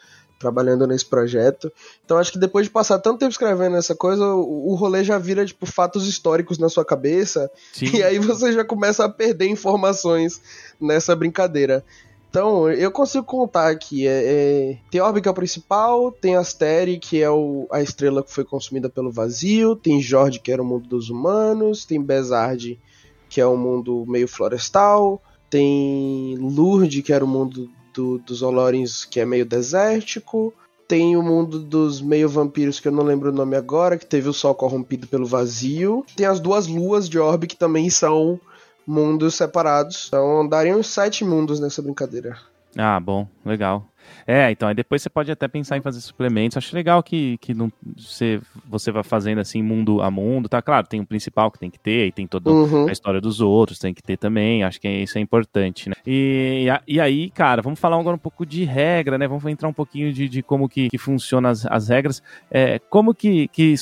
[0.42, 1.72] trabalhando nesse projeto.
[2.04, 5.16] Então acho que depois de passar tanto tempo escrevendo essa coisa, o, o rolê já
[5.16, 7.96] vira tipo fatos históricos na sua cabeça Sim.
[7.96, 10.42] e aí você já começa a perder informações
[10.80, 11.84] nessa brincadeira.
[12.28, 14.06] Então, eu consigo contar aqui.
[14.06, 18.22] É, é, tem Orbe, que é o principal, tem Asteri, que é o, a estrela
[18.22, 22.80] que foi consumida pelo vazio, tem Jord, que era o mundo dos humanos, tem Bezard,
[23.28, 29.04] que é o mundo meio florestal, tem Lourdes, que era o mundo do, dos Olorins,
[29.04, 30.52] que é meio desértico.
[30.86, 34.28] Tem o mundo dos meio vampiros, que eu não lembro o nome agora, que teve
[34.28, 36.04] o sol corrompido pelo vazio.
[36.16, 38.38] Tem as duas luas de Orbe, que também são
[38.86, 40.06] mundos separados.
[40.08, 42.36] Então dariam sete mundos nessa brincadeira.
[42.76, 43.86] Ah, bom, legal.
[44.26, 46.56] É, então, aí depois você pode até pensar em fazer suplementos.
[46.56, 50.60] Acho legal que, que não, você, você vai fazendo assim, mundo a mundo, tá?
[50.62, 52.88] Claro, tem o principal que tem que ter, e tem toda uhum.
[52.88, 54.64] a história dos outros, tem que ter também.
[54.64, 55.94] Acho que isso é importante, né?
[56.06, 59.26] E, e aí, cara, vamos falar agora um pouco de regra, né?
[59.26, 62.22] Vamos entrar um pouquinho de, de como que, que funcionam as, as regras.
[62.50, 63.74] É, como que, que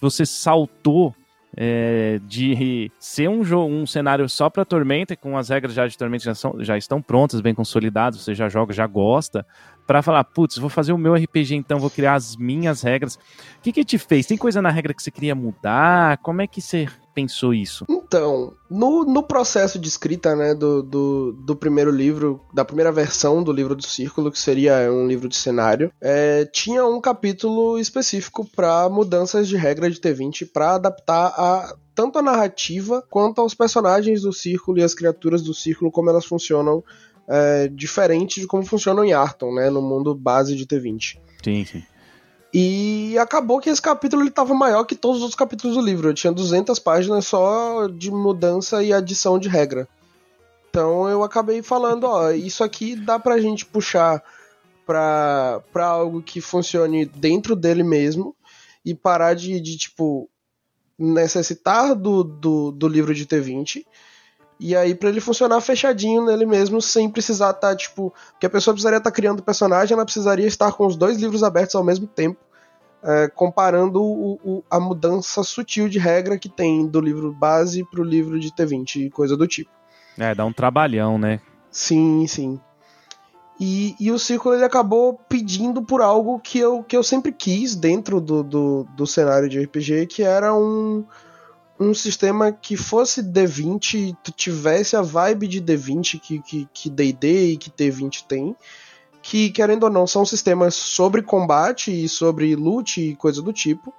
[0.00, 1.14] você saltou
[1.56, 5.96] é, de ser um, jogo, um cenário só para Tormenta, com as regras já de
[5.96, 9.46] Tormenta já, são, já estão prontas, bem consolidadas, você já joga, já gosta,
[9.86, 13.16] para falar, putz, vou fazer o meu RPG então, vou criar as minhas regras.
[13.16, 14.26] O que que te fez?
[14.26, 16.18] Tem coisa na regra que você queria mudar?
[16.18, 17.84] Como é que você pensou isso?
[17.88, 23.42] Então, no, no processo de escrita, né, do, do, do, primeiro livro, da primeira versão
[23.42, 28.44] do livro do Círculo, que seria um livro de cenário, é, tinha um capítulo específico
[28.44, 34.22] para mudanças de regra de T20 para adaptar a tanto a narrativa quanto aos personagens
[34.22, 36.82] do círculo e as criaturas do círculo, como elas funcionam
[37.28, 41.18] é, diferente de como funcionam em Arton, né, no mundo base de T20.
[41.42, 41.82] Sim, sim.
[42.52, 46.08] E acabou que esse capítulo ele estava maior que todos os outros capítulos do livro.
[46.08, 49.88] Eu tinha 200 páginas só de mudança e adição de regra.
[50.68, 54.22] Então eu acabei falando, ó, isso aqui dá pra gente puxar
[54.86, 58.36] pra, pra algo que funcione dentro dele mesmo
[58.84, 60.28] e parar de, de tipo,
[60.98, 63.84] necessitar do, do, do livro de T20
[64.64, 68.14] e aí, para ele funcionar fechadinho nele mesmo, sem precisar estar, tá, tipo.
[68.30, 71.42] Porque a pessoa precisaria estar tá criando personagem, ela precisaria estar com os dois livros
[71.42, 72.38] abertos ao mesmo tempo,
[73.02, 78.04] é, comparando o, o, a mudança sutil de regra que tem do livro base pro
[78.04, 79.70] livro de T20 e coisa do tipo.
[80.16, 81.40] É, dá um trabalhão, né?
[81.68, 82.60] Sim, sim.
[83.58, 87.74] E, e o Círculo ele acabou pedindo por algo que eu, que eu sempre quis
[87.74, 91.04] dentro do, do, do cenário de RPG, que era um
[91.82, 97.52] um sistema que fosse D20, tu tivesse a vibe de D20 que, que, que D&D
[97.52, 98.56] e que T20 tem,
[99.20, 103.92] que, querendo ou não, são sistemas sobre combate e sobre loot e coisa do tipo.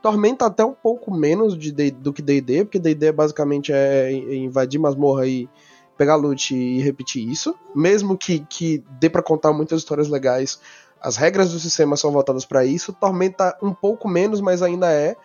[0.00, 4.78] Tormenta até um pouco menos de, do que D&D, porque D&D basicamente é, é invadir
[4.78, 5.48] masmorra e
[5.96, 7.54] pegar loot e repetir isso.
[7.74, 10.60] Mesmo que, que dê para contar muitas histórias legais,
[11.00, 12.92] as regras do sistema são voltadas para isso.
[12.92, 15.16] Tormenta um pouco menos, mas ainda é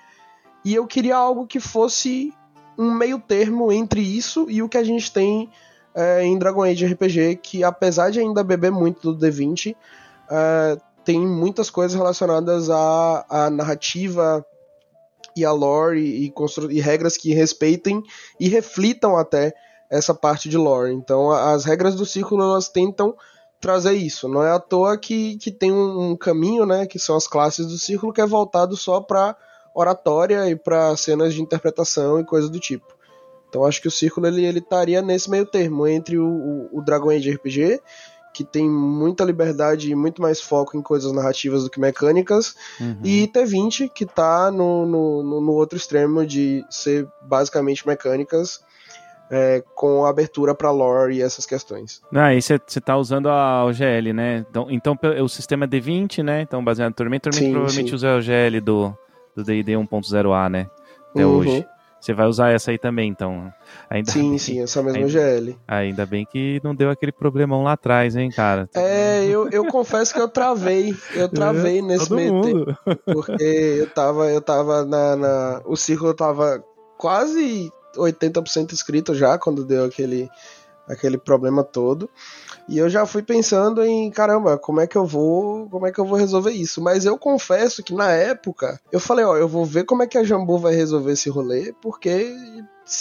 [0.64, 2.34] e eu queria algo que fosse
[2.78, 5.50] um meio termo entre isso e o que a gente tem
[5.94, 9.76] é, em Dragon Age RPG, que apesar de ainda beber muito do D20,
[10.30, 14.46] é, tem muitas coisas relacionadas à, à narrativa
[15.36, 16.34] e à lore e,
[16.70, 18.04] e, regras que respeitem
[18.40, 19.54] e reflitam até
[19.90, 20.94] essa parte de lore.
[20.94, 23.16] Então as regras do círculo elas tentam
[23.60, 24.28] trazer isso.
[24.28, 27.66] Não é à toa que, que tem um, um caminho, né, que são as classes
[27.66, 29.36] do círculo, que é voltado só para
[29.74, 33.00] oratória e para cenas de interpretação e coisas do tipo.
[33.50, 36.82] Então acho que o Círculo ele, ele estaria nesse meio termo entre o, o, o
[36.82, 37.82] Dragon Age RPG,
[38.34, 43.00] que tem muita liberdade e muito mais foco em coisas narrativas do que mecânicas, uhum.
[43.04, 48.62] e T20, que está no, no, no, outro extremo de ser basicamente mecânicas.
[49.32, 52.02] É, com abertura para lore e essas questões.
[52.12, 54.44] Ah, e você está usando a OGL, né?
[54.50, 56.42] Então, então o sistema é D20, né?
[56.42, 57.96] Então baseado no Tormento, Tormento provavelmente sim.
[57.96, 58.98] usa a OGL do,
[59.40, 60.70] do D&D 1.0A, né?
[61.12, 61.38] Até uhum.
[61.38, 61.66] hoje.
[62.00, 63.54] Você vai usar essa aí também, então.
[63.90, 65.58] Ainda sim, sim, essa mesma ainda, GL.
[65.68, 68.70] Ainda bem que não deu aquele problemão lá atrás, hein, cara?
[68.74, 70.96] É, eu, eu confesso que eu travei.
[71.14, 72.78] Eu travei é, nesse meio tempo.
[73.04, 75.62] Porque eu tava, eu tava na, na.
[75.66, 76.64] O círculo tava
[76.98, 80.30] quase 80% inscrito já quando deu aquele,
[80.88, 82.10] aquele problema todo.
[82.70, 85.98] E eu já fui pensando em, caramba, como é que eu vou, como é que
[85.98, 86.80] eu vou resolver isso?
[86.80, 90.20] Mas eu confesso que na época, eu falei, ó, eu vou ver como é que
[90.20, 92.32] a Jambu vai resolver esse rolê, porque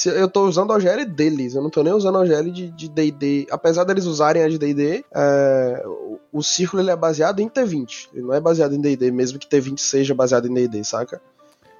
[0.06, 3.46] eu tô usando a OGL deles, eu não tô nem usando a OGL de D&D.
[3.50, 8.08] Apesar deles usarem a de D&D, é, o, o círculo ele é baseado em T20,
[8.14, 11.20] ele não é baseado em D&D, mesmo que T20 seja baseado em D&D, saca?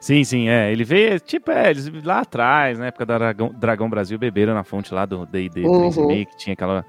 [0.00, 0.70] Sim, sim, é.
[0.70, 4.62] Ele veio, tipo, é, eles lá atrás, na época da Dragão, Dragão Brasil, beberam na
[4.62, 5.90] fonte lá do D&D uhum.
[5.90, 6.84] 3.5, que tinha aquela,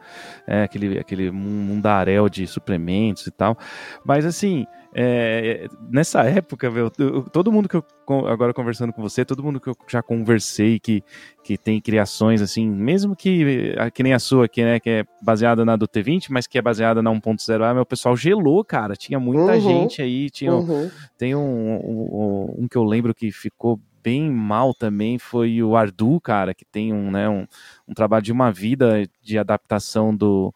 [0.45, 3.58] é, aquele, aquele mundaréu de suplementos e tal.
[4.06, 7.84] Mas, assim, é, nessa época, meu, todo mundo que eu,
[8.28, 11.04] agora conversando com você, todo mundo que eu já conversei que,
[11.43, 15.63] que tem criações assim, mesmo que, que nem a sua aqui, né, que é baseada
[15.63, 19.54] na do T20, mas que é baseada na 1.0A, meu pessoal gelou, cara, tinha muita
[19.54, 20.89] uhum, gente aí, tinha, uhum.
[21.17, 26.19] tem um, um, um, que eu lembro que ficou bem mal também foi o Ardu,
[26.21, 27.45] cara, que tem um, né, um,
[27.88, 30.54] um trabalho de uma vida de adaptação do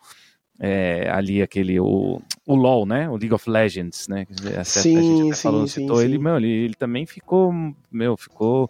[0.59, 3.09] é, ali aquele o, o LoL, né?
[3.09, 4.25] O League of Legends, né?
[4.59, 7.51] A, sim, a gente até falou, sim, citou sim, ele, meu, ele, ele, também ficou,
[7.91, 8.69] meu, ficou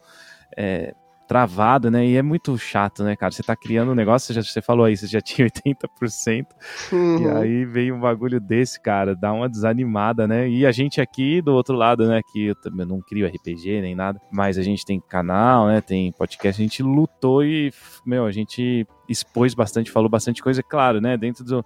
[0.57, 0.93] é,
[1.27, 2.05] travado, né?
[2.05, 3.31] E é muito chato, né, cara?
[3.31, 6.45] Você tá criando um negócio, você, já, você falou aí, você já tinha 80%,
[6.91, 7.21] uhum.
[7.21, 10.49] e aí veio um bagulho desse, cara, dá uma desanimada, né?
[10.49, 13.95] E a gente aqui do outro lado, né, que eu também não crio RPG nem
[13.95, 17.71] nada, mas a gente tem canal, né, tem podcast, a gente lutou e,
[18.05, 21.65] meu, a gente expôs bastante, falou bastante coisa, claro, né, dentro do,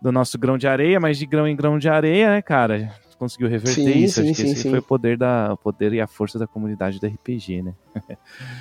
[0.00, 2.92] do nosso grão de areia, mas de grão em grão de areia, né, cara?
[3.16, 4.22] Conseguiu reverter sim, isso.
[4.22, 4.70] Sim, Acho que esse sim.
[4.70, 7.74] foi o poder, da, o poder e a força da comunidade do RPG, né?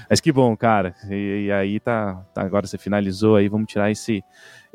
[0.09, 0.95] Mas que bom, cara.
[1.09, 4.23] E, e aí tá, tá, Agora você finalizou aí, vamos tirar esse,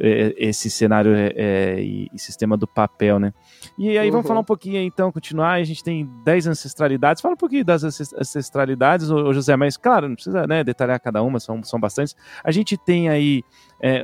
[0.01, 3.35] esse cenário é, é, e, e, sistema do papel, né?
[3.79, 4.13] E aí uhum.
[4.13, 5.53] vamos falar um pouquinho então, continuar.
[5.53, 7.21] A gente tem 10 ancestralidades.
[7.21, 11.39] Fala um pouquinho das ancestralidades, ô, José, mas claro, não precisa né, detalhar cada uma,
[11.39, 12.17] são, são bastantes.
[12.43, 13.45] A gente tem aí
[13.83, 14.03] é,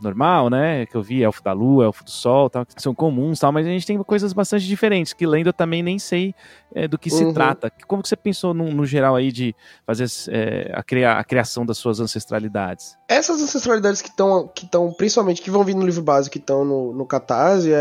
[0.00, 0.86] normal, né?
[0.86, 3.66] Que eu vi Elfo da Lua, Elfo do Sol, tal, que são comuns, tal, mas
[3.66, 6.34] a gente tem coisas bastante diferentes, que lendo eu também nem sei
[6.74, 7.18] é, do que uhum.
[7.18, 7.72] se trata.
[7.86, 9.54] Como que você pensou no, no geral aí de
[9.86, 12.96] fazer é, a, a criação das suas ancestralidades?
[13.08, 16.64] Essas ancestralidades que estão, que estão principalmente, que vão vir no livro básico, que estão
[16.64, 17.74] no, no Catarse, é,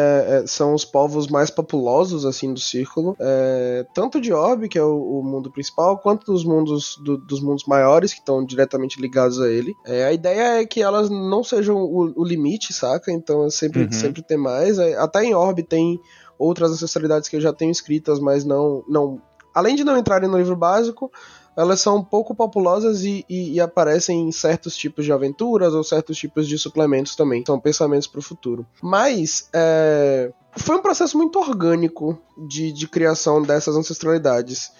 [0.44, 4.84] é, são os povos mais populosos, assim, do círculo, é, tanto de Orbe, que é
[4.84, 9.40] o, o, mundo principal, quanto dos mundos, do, dos mundos maiores, que estão diretamente ligados
[9.40, 9.74] a ele.
[9.86, 13.10] a ideia é que elas não sejam o, o limite, saca?
[13.10, 13.92] Então é sempre, uhum.
[13.94, 14.78] sempre ter mais.
[14.78, 15.98] É, até em Orb tem
[16.38, 18.84] outras ancestralidades que eu já tenho escritas, mas não.
[18.86, 19.22] não
[19.56, 21.10] além de não entrarem no livro básico,
[21.56, 26.18] elas são pouco populosas e, e, e, aparecem em certos tipos de aventuras ou certos
[26.18, 27.44] tipos de suplementos também.
[27.46, 28.66] São pensamentos para o futuro.
[28.82, 34.72] Mas é, foi um processo muito orgânico de, de criação dessas ancestralidades.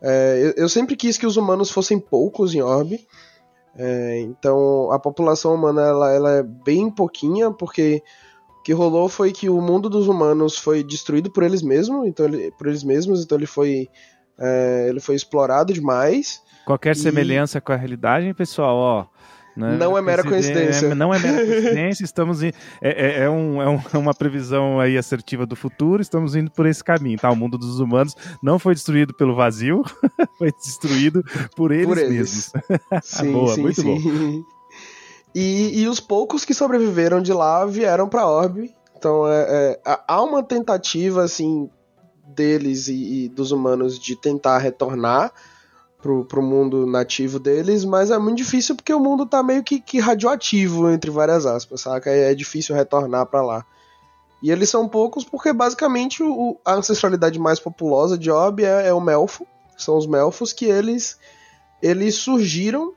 [0.00, 3.06] É, eu, eu, sempre quis que os humanos fossem poucos em Orbe.
[3.74, 8.02] É, então a população humana ela, ela é bem pouquinha, porque
[8.58, 12.26] o que rolou foi que o mundo dos humanos foi destruído por eles mesmos, então
[12.26, 13.88] ele, por eles mesmos, então ele foi,
[14.38, 16.40] é, ele foi explorado demais.
[16.64, 16.98] Qualquer e...
[16.98, 19.06] semelhança com a realidade, pessoal, ó,
[19.56, 19.76] né?
[19.76, 20.86] Não é mera coincidência.
[20.86, 24.14] É, não é mera coincidência, estamos em, é, é, é, um, é, um, é, uma
[24.14, 27.30] previsão aí assertiva do futuro, estamos indo por esse caminho, tá?
[27.30, 29.82] O mundo dos humanos não foi destruído pelo vazio,
[30.38, 31.22] foi destruído
[31.54, 32.10] por eles, por eles.
[32.10, 32.52] mesmos.
[33.02, 33.84] Sim, Boa, sim, muito sim.
[33.84, 34.42] bom.
[35.34, 40.22] E, e os poucos que sobreviveram de lá vieram para Orbe, então é, é, há
[40.22, 41.70] uma tentativa, assim,
[42.32, 45.32] deles e, e dos humanos de tentar retornar,
[46.02, 49.80] pro, pro mundo nativo deles, mas é muito difícil porque o mundo tá meio que,
[49.80, 52.10] que radioativo, entre várias aspas, saca?
[52.10, 53.64] É, é difícil retornar para lá.
[54.42, 58.92] E eles são poucos porque basicamente o, a ancestralidade mais populosa de Ob é, é,
[58.92, 59.46] o Melfo,
[59.78, 61.16] são os Melfos que eles,
[61.80, 62.92] eles surgiram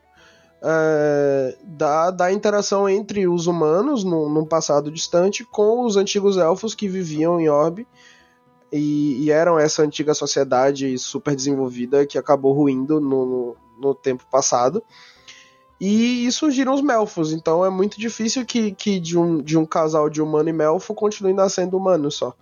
[0.63, 6.87] é, da, da interação entre os humanos num, passado distante com os antigos elfos que
[6.87, 7.87] viviam em Orbe
[8.77, 14.25] e, e, eram essa antiga sociedade super desenvolvida que acabou ruindo no, no, no tempo
[14.29, 14.83] passado.
[15.79, 19.65] E, e, surgiram os Melfos, então é muito difícil que, que de, um, de um
[19.65, 22.33] casal de humano e Melfo continue nascendo humano só.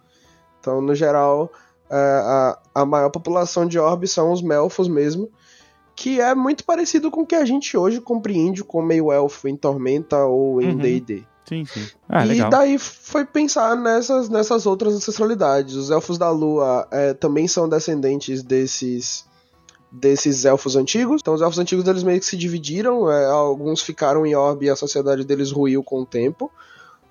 [0.60, 1.52] Então, no geral,
[1.90, 5.30] é, a, a maior população de Orbe são os Melfos mesmo,
[5.96, 9.56] que é muito parecido com o que a gente hoje compreende como meio elfo em
[9.56, 11.16] Tormenta ou em D&D.
[11.16, 11.33] Uhum.
[11.46, 11.88] Sim, sim.
[12.08, 12.50] Ah, e legal.
[12.50, 15.76] daí foi pensar nessas, nessas outras ancestralidades.
[15.76, 19.26] Os elfos da lua é, também são descendentes desses
[19.92, 21.22] desses elfos antigos.
[21.22, 23.12] Então os elfos antigos eles meio que se dividiram.
[23.12, 26.52] É, alguns ficaram em Orbe e a sociedade deles ruiu com o tempo.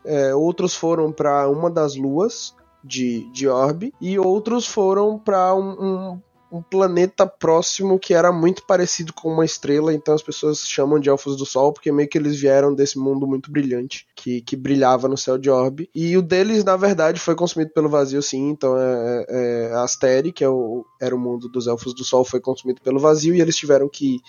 [0.04, 5.70] É, outros foram para uma das luas de, de Orbe e outros foram para um,
[5.70, 6.20] um
[6.52, 11.08] um planeta próximo que era muito parecido com uma estrela, então as pessoas chamam de
[11.08, 15.08] Elfos do Sol, porque meio que eles vieram desse mundo muito brilhante, que, que brilhava
[15.08, 15.88] no céu de Orbe.
[15.94, 20.30] E o deles, na verdade, foi consumido pelo vazio, sim, então é, é, é Asteri,
[20.30, 23.40] que é o, era o mundo dos Elfos do Sol, foi consumido pelo vazio, e
[23.40, 24.20] eles tiveram que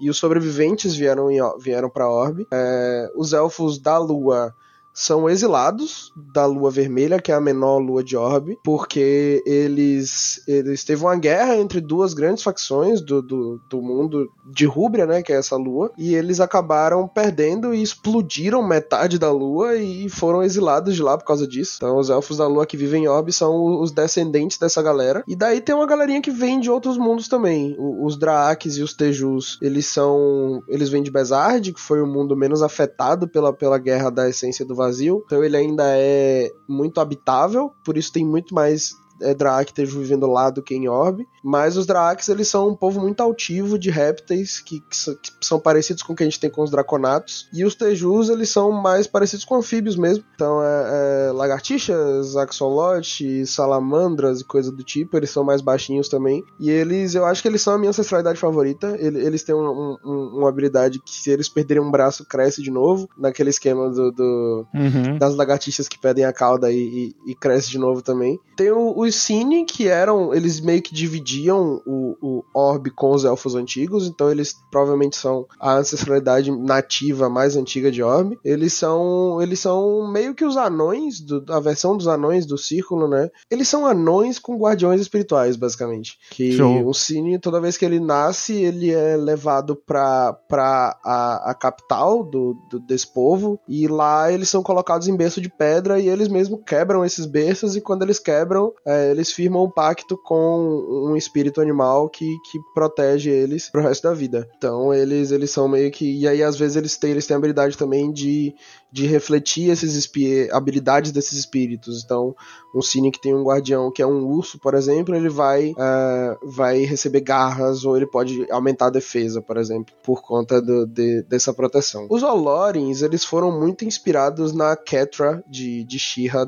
[0.00, 2.46] e os sobreviventes vieram, vieram para Orbe.
[2.52, 4.52] É, os elfos da Lua
[4.94, 10.84] são exilados da Lua Vermelha, que é a menor lua de Orbe, porque eles, eles
[10.84, 15.32] teve uma guerra entre duas grandes facções do, do, do mundo de Rúbria, né, que
[15.32, 20.94] é essa lua, e eles acabaram perdendo e explodiram metade da lua e foram exilados
[20.94, 21.74] de lá por causa disso.
[21.76, 25.24] Então os elfos da lua que vivem em Orbe são os descendentes dessa galera.
[25.26, 27.76] E daí tem uma galerinha que vem de outros mundos também.
[27.78, 32.36] Os Draaks e os Tejus, eles são eles vêm de Bezard, que foi o mundo
[32.36, 35.22] menos afetado pela, pela guerra da essência do vazio.
[35.26, 40.50] Então ele ainda é muito habitável, por isso tem muito mais é, Draacters vivendo lá
[40.50, 41.26] do que em Orbe.
[41.42, 45.60] Mas os Draaks, eles são um povo muito altivo de répteis que, que, que, são
[45.60, 47.48] parecidos com o que a gente tem com os Draconatos.
[47.52, 50.24] E os Tejus, eles são mais parecidos com anfíbios mesmo.
[50.34, 55.16] Então, é, é lagartixas, axolotes, salamandras e coisa do tipo.
[55.16, 56.42] Eles são mais baixinhos também.
[56.58, 58.96] E eles, eu acho que eles são a minha ancestralidade favorita.
[58.98, 63.08] Eles têm um, um, uma habilidade que, se eles perderem um braço, cresce de novo.
[63.18, 65.18] Naquele esquema do, do uhum.
[65.18, 68.38] das lagartixas que pedem a cauda e, e, e, cresce de novo também.
[68.56, 70.34] Tem o, o os Cine, que eram.
[70.34, 75.46] Eles meio que dividiam o, o orbe com os elfos antigos, então eles provavelmente são
[75.58, 78.38] a ancestralidade nativa mais antiga de orbe.
[78.44, 79.40] Eles são.
[79.40, 83.30] Eles são meio que os anões, do, a versão dos anões do círculo, né?
[83.50, 86.18] Eles são anões com guardiões espirituais, basicamente.
[86.30, 86.86] Que Show.
[86.86, 92.22] o Cine, toda vez que ele nasce, ele é levado pra, pra a, a capital
[92.22, 96.28] do, do, desse povo, e lá eles são colocados em berço de pedra e eles
[96.28, 101.16] mesmo quebram esses berços, e quando eles quebram, é, eles firmam um pacto com um
[101.16, 104.48] espírito animal que, que protege eles pro resto da vida.
[104.56, 106.20] Então eles, eles são meio que.
[106.20, 108.54] E aí, às vezes, eles têm, eles têm a habilidade também de,
[108.90, 110.08] de refletir esses
[110.52, 112.02] habilidades desses espíritos.
[112.04, 112.34] Então,
[112.74, 116.50] um Cine que tem um guardião que é um urso, por exemplo, ele vai, uh,
[116.50, 121.22] vai receber garras ou ele pode aumentar a defesa, por exemplo, por conta do, de,
[121.22, 122.06] dessa proteção.
[122.10, 125.98] Os Olorins, eles foram muito inspirados na Ketra de, de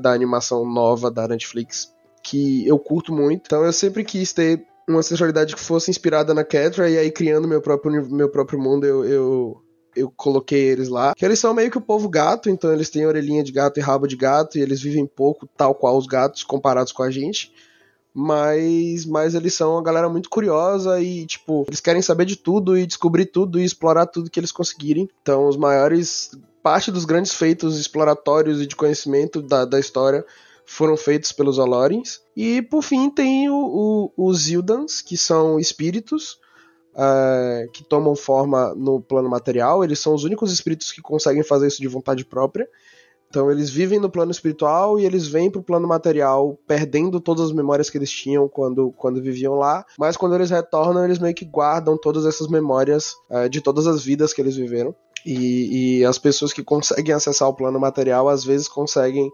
[0.01, 1.93] da animação nova da Netflix,
[2.27, 3.43] que eu curto muito.
[3.47, 7.47] Então eu sempre quis ter uma sexualidade que fosse inspirada na Ketra e aí criando
[7.47, 9.63] meu próprio, meu próprio mundo eu, eu
[9.95, 13.07] eu coloquei eles lá, que eles são meio que o povo gato, então eles têm
[13.07, 16.45] orelhinha de gato e rabo de gato, e eles vivem pouco, tal qual os gatos,
[16.45, 17.51] comparados com a gente.
[18.13, 22.77] Mas, mas eles são uma galera muito curiosa e, tipo, eles querem saber de tudo
[22.77, 25.09] e descobrir tudo e explorar tudo que eles conseguirem.
[25.23, 26.31] Então, os maiores.
[26.63, 30.27] Parte dos grandes feitos exploratórios e de conhecimento da, da história
[30.67, 32.21] foram feitos pelos Olorins.
[32.37, 36.39] E, por fim, tem o, o, os Zildans, que são espíritos
[36.95, 39.85] uh, que tomam forma no plano material.
[39.85, 42.69] Eles são os únicos espíritos que conseguem fazer isso de vontade própria.
[43.29, 47.53] Então eles vivem no plano espiritual e eles vêm pro plano material perdendo todas as
[47.53, 51.45] memórias que eles tinham quando, quando viviam lá, mas quando eles retornam eles meio que
[51.45, 54.95] guardam todas essas memórias uh, de todas as vidas que eles viveram.
[55.25, 59.29] E, e, as pessoas que conseguem acessar o plano material às vezes conseguem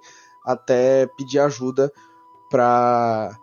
[0.44, 1.92] até pedir ajuda
[2.50, 3.36] para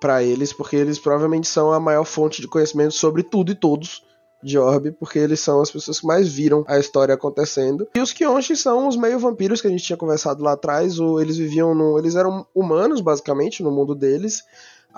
[0.00, 4.00] para eles, porque eles provavelmente são a maior fonte de conhecimento sobre tudo e todos
[4.40, 7.88] de Orbe, porque eles são as pessoas que mais viram a história acontecendo.
[7.96, 11.20] E os Kyonshi são os meio vampiros que a gente tinha conversado lá atrás, ou
[11.20, 14.44] eles viviam no, eles eram humanos basicamente no mundo deles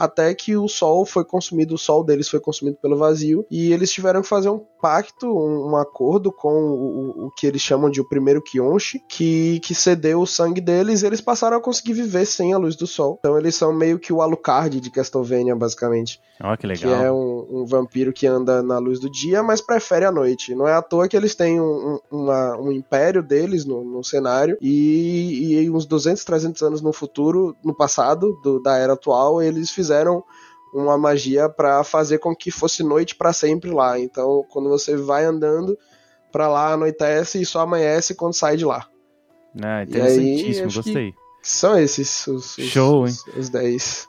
[0.01, 3.93] até que o sol foi consumido, o sol deles foi consumido pelo vazio, e eles
[3.93, 8.01] tiveram que fazer um pacto, um, um acordo com o, o, que eles chamam de
[8.01, 12.25] o primeiro Kyonshi, que, que cedeu o sangue deles e eles passaram a conseguir viver
[12.25, 13.19] sem a luz do sol.
[13.19, 16.19] Então eles são meio que o Alucard de Castlevania, basicamente.
[16.43, 16.99] Ó, oh, que legal.
[16.99, 20.55] Que é um, um, vampiro que anda na luz do dia, mas prefere a noite.
[20.55, 24.57] Não é à toa que eles têm um, uma, um império deles no, no cenário,
[24.63, 29.71] e, e uns 200, 300 anos no futuro, no passado, do, da era atual, eles
[29.71, 29.90] fizeram
[30.73, 33.99] uma magia para fazer com que fosse noite para sempre lá.
[33.99, 35.77] Então, quando você vai andando
[36.31, 38.87] para lá, anoitece e só amanhece quando sai de lá.
[39.61, 41.15] Ah, interessantíssimo, aí, gostei.
[41.43, 43.35] São esses os, Show, os, hein?
[43.37, 44.09] os 10.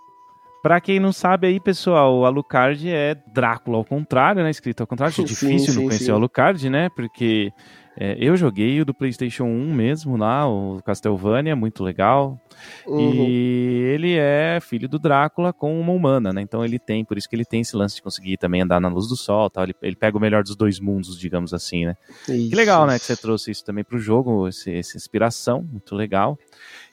[0.61, 4.51] Pra quem não sabe aí, pessoal, o Alucard é Drácula ao contrário, né?
[4.51, 5.13] Escrito ao contrário.
[5.17, 6.11] É difícil sim, não conhecer sim.
[6.11, 6.89] o Alucard, né?
[6.89, 7.51] Porque
[7.97, 12.39] é, eu joguei o do PlayStation 1 mesmo lá, o Castlevania, muito legal.
[12.87, 13.25] Uhum.
[13.27, 16.41] E ele é filho do Drácula com uma humana, né?
[16.41, 18.87] Então ele tem, por isso que ele tem esse lance de conseguir também andar na
[18.87, 19.65] luz do sol tal.
[19.65, 21.97] Ele, ele pega o melhor dos dois mundos, digamos assim, né?
[22.29, 22.49] Isso.
[22.49, 22.97] Que legal, né?
[22.97, 26.39] Que você trouxe isso também pro jogo, esse, essa inspiração, muito legal.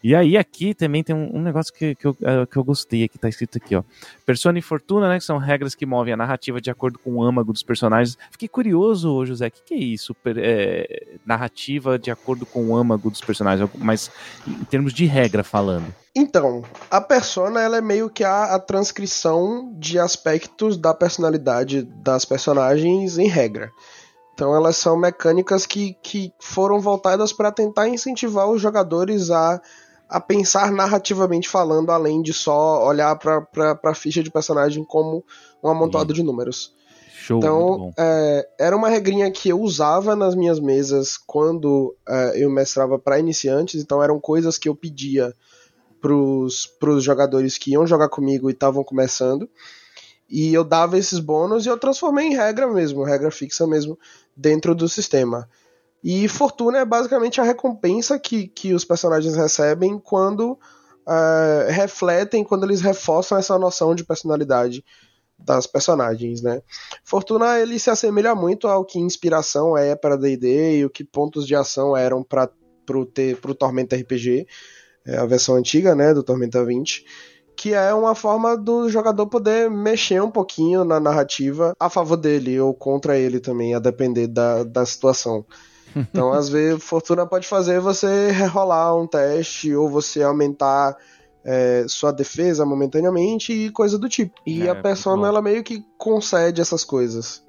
[0.03, 3.09] E aí aqui também tem um, um negócio que, que, eu, uh, que eu gostei,
[3.09, 3.83] que tá escrito aqui, ó.
[4.25, 7.23] Persona e Fortuna, né, que são regras que movem a narrativa de acordo com o
[7.23, 8.17] âmago dos personagens.
[8.31, 10.15] Fiquei curioso, José, o que, que é isso?
[10.15, 14.11] Per, é, narrativa de acordo com o âmago dos personagens, mas
[14.47, 15.93] em termos de regra falando.
[16.15, 22.25] Então, a persona ela é meio que a, a transcrição de aspectos da personalidade das
[22.25, 23.71] personagens em regra.
[24.39, 29.61] Então elas são mecânicas que, que foram voltadas para tentar incentivar os jogadores a
[30.09, 35.25] a pensar narrativamente falando, além de só olhar para a ficha de personagem como
[35.63, 36.75] um amontoado de números.
[37.13, 42.49] Show, então, é, era uma regrinha que eu usava nas minhas mesas quando é, eu
[42.49, 45.35] mestrava para iniciantes, então eram coisas que eu pedia
[46.01, 49.49] pros, pros jogadores que iam jogar comigo e estavam começando.
[50.29, 53.99] E eu dava esses bônus e eu transformei em regra mesmo, regra fixa mesmo,
[54.37, 55.49] dentro do sistema.
[56.03, 62.65] E fortuna é basicamente a recompensa que, que os personagens recebem quando uh, refletem, quando
[62.65, 64.85] eles reforçam essa noção de personalidade
[65.39, 66.61] das personagens, né?
[67.05, 71.47] Fortuna ele se assemelha muito ao que inspiração é para D&D e o que pontos
[71.47, 72.51] de ação eram para
[72.85, 73.09] pro,
[73.41, 74.47] pro Tormenta RPG,
[75.07, 77.05] é a versão antiga, né, do Tormenta 20
[77.59, 82.59] que é uma forma do jogador poder mexer um pouquinho na narrativa a favor dele
[82.61, 85.45] ou contra ele também, a depender da, da situação.
[86.01, 90.97] Então, às vezes, Fortuna pode fazer você rerolar um teste ou você aumentar
[91.45, 94.41] é, sua defesa momentaneamente e coisa do tipo.
[94.47, 97.43] E é, a persona, ela meio que concede essas coisas.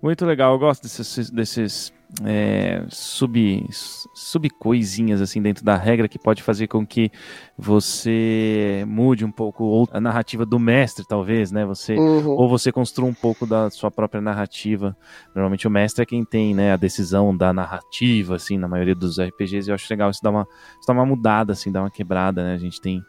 [0.00, 1.92] Muito legal, eu gosto desses, desses
[2.24, 7.10] é, sub, sub coisinhas assim dentro da regra que pode fazer com que
[7.58, 11.64] você mude um pouco a narrativa do mestre, talvez, né?
[11.66, 12.30] Você uhum.
[12.30, 14.96] ou você construa um pouco da sua própria narrativa.
[15.34, 19.18] Normalmente o mestre é quem tem, né, a decisão da narrativa, assim, na maioria dos
[19.20, 19.68] RPGs.
[19.68, 20.46] E eu acho legal isso dar uma,
[20.78, 22.54] isso dá uma mudada, assim, dar uma quebrada, né?
[22.54, 23.02] A gente tem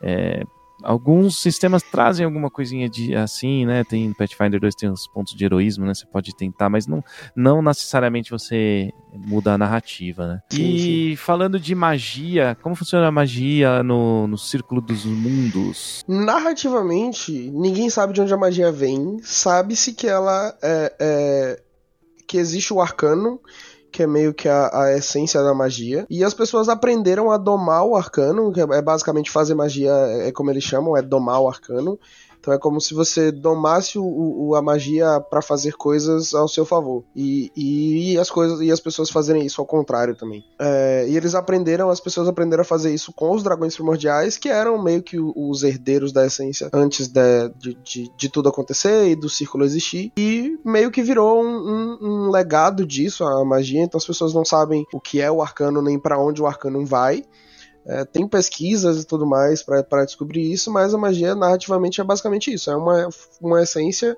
[0.00, 0.44] é,
[0.84, 3.82] alguns sistemas trazem alguma coisinha de assim, né?
[3.84, 5.94] Tem Pathfinder 2 tem os pontos de heroísmo, né?
[5.94, 7.02] Você pode tentar, mas não,
[7.34, 10.40] não necessariamente você muda a narrativa, né?
[10.50, 11.16] Sim, e sim.
[11.16, 16.04] falando de magia, como funciona a magia no, no Círculo dos Mundos?
[16.06, 19.18] Narrativamente, ninguém sabe de onde a magia vem.
[19.22, 21.62] Sabe-se que ela é, é,
[22.26, 23.40] que existe o arcano
[23.94, 26.04] que é meio que a, a, essência da magia.
[26.10, 30.50] E as pessoas aprenderam a domar o arcano, que é basicamente fazer magia, é como
[30.50, 31.96] eles chamam, é domar o arcano.
[32.44, 36.66] Então é como se você domasse o, o, a magia para fazer coisas ao seu
[36.66, 37.02] favor.
[37.16, 40.44] E, e, as coisas e as pessoas fazerem isso ao contrário também.
[40.58, 44.50] É, e eles aprenderam, as pessoas aprenderam a fazer isso com os dragões primordiais, que
[44.50, 49.16] eram meio que os herdeiros da essência antes de, de, de, de tudo acontecer e
[49.16, 50.12] do círculo existir.
[50.14, 53.80] E meio que virou um, um, um legado disso, a magia.
[53.80, 56.84] Então as pessoas não sabem o que é o arcano nem para onde o arcano
[56.84, 57.24] vai.
[57.86, 62.52] É, tem pesquisas e tudo mais para descobrir isso, mas a magia narrativamente é basicamente
[62.52, 63.08] isso: é uma,
[63.40, 64.16] uma essência,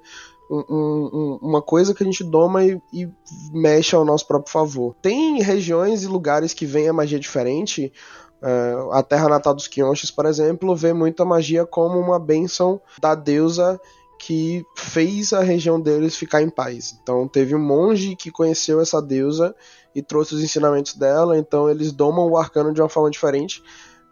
[0.49, 3.09] um, um, uma coisa que a gente doma e, e,
[3.53, 4.95] mexe ao nosso próprio favor.
[5.03, 7.93] Tem regiões e lugares que vem a magia diferente.
[8.41, 12.81] É, a terra natal dos Quionches, por exemplo, vê muito a magia como uma bênção
[13.01, 13.81] da deusa
[14.19, 16.97] que fez a região deles ficar em paz.
[17.03, 19.55] Então teve um monge que conheceu essa deusa
[19.97, 23.63] e trouxe os ensinamentos dela, então eles domam o arcano de uma forma diferente.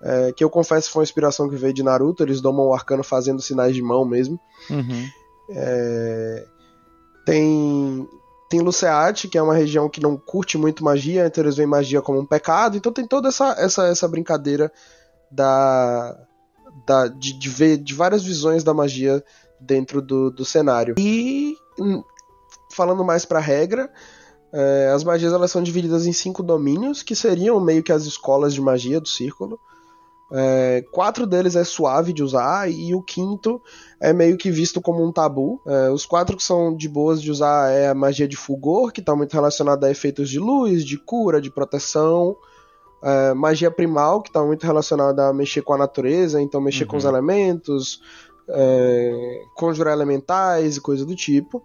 [0.02, 3.04] É, que eu confesso foi uma inspiração que veio de Naruto, eles domam o arcano
[3.04, 4.40] fazendo sinais de mão mesmo.
[4.70, 5.06] Uhum.
[5.50, 6.46] É,
[7.26, 8.08] tem
[8.48, 12.00] tem Luceate, que é uma região que não curte muito magia, então eles veem magia
[12.00, 14.72] como um pecado, então tem toda essa, essa, essa brincadeira
[15.30, 16.16] da,
[16.86, 19.22] da de, de ver de várias visões da magia
[19.60, 20.94] dentro do, do cenário.
[20.98, 22.02] E hum,
[22.70, 23.92] falando mais para regra,
[24.56, 28.54] é, as magias elas são divididas em cinco domínios, que seriam meio que as escolas
[28.54, 29.58] de magia do círculo.
[30.30, 33.60] É, quatro deles é suave de usar e o quinto
[34.00, 35.60] é meio que visto como um tabu.
[35.66, 39.00] É, os quatro que são de boas de usar é a magia de fulgor, que
[39.00, 42.36] está muito relacionada a efeitos de luz, de cura, de proteção.
[43.02, 46.90] É, magia primal, que está muito relacionada a mexer com a natureza, então mexer uhum.
[46.90, 47.10] com os uhum.
[47.10, 48.00] elementos,
[48.48, 51.62] é, conjurar elementais e coisa do tipo.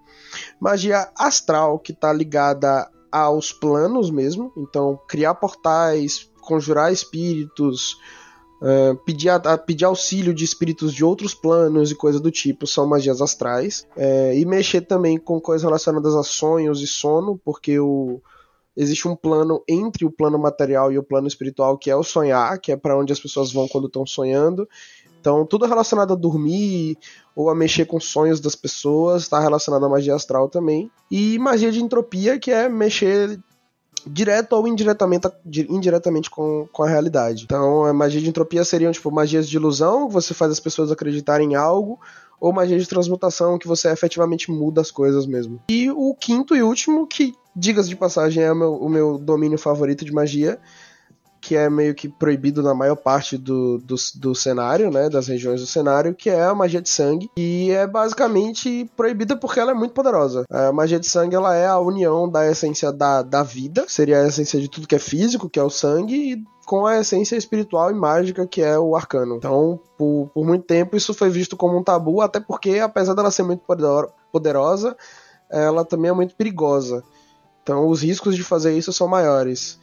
[0.59, 7.97] Magia astral, que está ligada aos planos mesmo, então criar portais, conjurar espíritos,
[8.61, 12.87] uh, pedir, a, pedir auxílio de espíritos de outros planos e coisa do tipo, são
[12.87, 13.87] magias astrais.
[13.95, 18.21] É, e mexer também com coisas relacionadas a sonhos e sono, porque o,
[18.75, 22.59] existe um plano entre o plano material e o plano espiritual, que é o sonhar,
[22.59, 24.67] que é para onde as pessoas vão quando estão sonhando.
[25.19, 26.97] Então, tudo relacionado a dormir
[27.35, 30.89] ou a mexer com sonhos das pessoas está relacionado à magia astral também.
[31.11, 33.39] E magia de entropia, que é mexer
[34.07, 35.27] direto ou indiretamente,
[35.69, 37.43] indiretamente com, com a realidade.
[37.43, 41.51] Então, a magia de entropia seriam tipo magias de ilusão, você faz as pessoas acreditarem
[41.51, 41.99] em algo,
[42.39, 45.61] ou magia de transmutação, que você efetivamente muda as coisas mesmo.
[45.69, 49.57] E o quinto e último, que, digas de passagem, é o meu, o meu domínio
[49.57, 50.59] favorito de magia,
[51.49, 55.59] que é meio que proibido na maior parte do, do, do, cenário, né, das regiões
[55.59, 59.73] do cenário, que é a magia de sangue, e é basicamente proibida porque ela é
[59.73, 60.45] muito poderosa.
[60.47, 64.27] A magia de sangue, ela é a união da essência da, da vida, seria a
[64.27, 67.89] essência de tudo que é físico, que é o sangue, e com a essência espiritual
[67.89, 69.37] e mágica que é o arcano.
[69.37, 73.31] Então, por, por muito tempo, isso foi visto como um tabu, até porque, apesar dela
[73.31, 73.63] ser muito
[74.31, 74.95] poderosa,
[75.49, 77.03] ela também é muito perigosa.
[77.63, 79.79] Então, os riscos de fazer isso são maiores.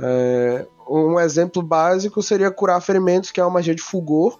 [0.00, 4.38] É, um exemplo básico seria curar ferimentos, que é uma magia de fulgor,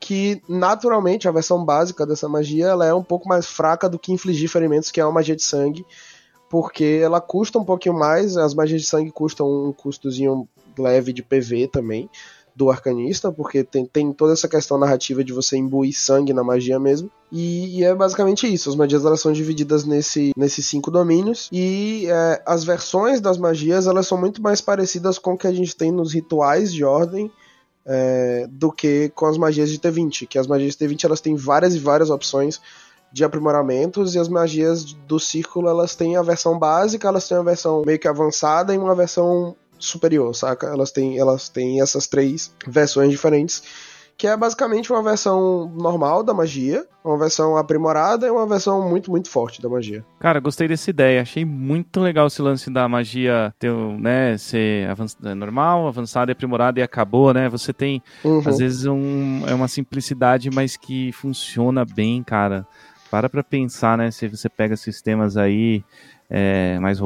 [0.00, 4.12] que naturalmente a versão básica dessa magia ela é um pouco mais fraca do que
[4.12, 5.86] infligir ferimentos, que é uma magia de sangue,
[6.50, 11.22] porque ela custa um pouquinho mais, as magias de sangue custam um custozinho leve de
[11.22, 12.10] PV também
[12.54, 16.78] do arcanista, porque tem, tem toda essa questão narrativa de você imbuir sangue na magia
[16.78, 17.10] mesmo.
[17.32, 18.68] E, e é basicamente isso.
[18.68, 21.48] As magias elas são divididas nesse, nesses cinco domínios.
[21.50, 25.52] E é, as versões das magias elas são muito mais parecidas com o que a
[25.52, 27.32] gente tem nos rituais de ordem.
[27.84, 31.34] É, do que com as magias de T20, que as magias de T20 elas têm
[31.34, 32.60] várias e várias opções
[33.12, 37.42] de aprimoramentos e as magias do círculo elas têm a versão básica, elas têm a
[37.42, 40.68] versão meio que avançada e uma versão superior, saca?
[40.68, 43.64] Elas têm, elas têm essas três versões diferentes
[44.22, 49.10] que é basicamente uma versão normal da magia, uma versão aprimorada e uma versão muito,
[49.10, 50.04] muito forte da magia.
[50.20, 51.22] Cara, gostei dessa ideia.
[51.22, 54.88] Achei muito legal esse lance da magia ter, né, ser
[55.24, 57.48] é, normal, avançada e aprimorada e acabou, né?
[57.48, 58.44] Você tem, uhum.
[58.46, 62.64] às vezes, um, é uma simplicidade, mas que funciona bem, cara.
[63.10, 64.12] Para pra pensar, né?
[64.12, 65.82] Se você pega sistemas aí
[66.34, 66.98] é, mais,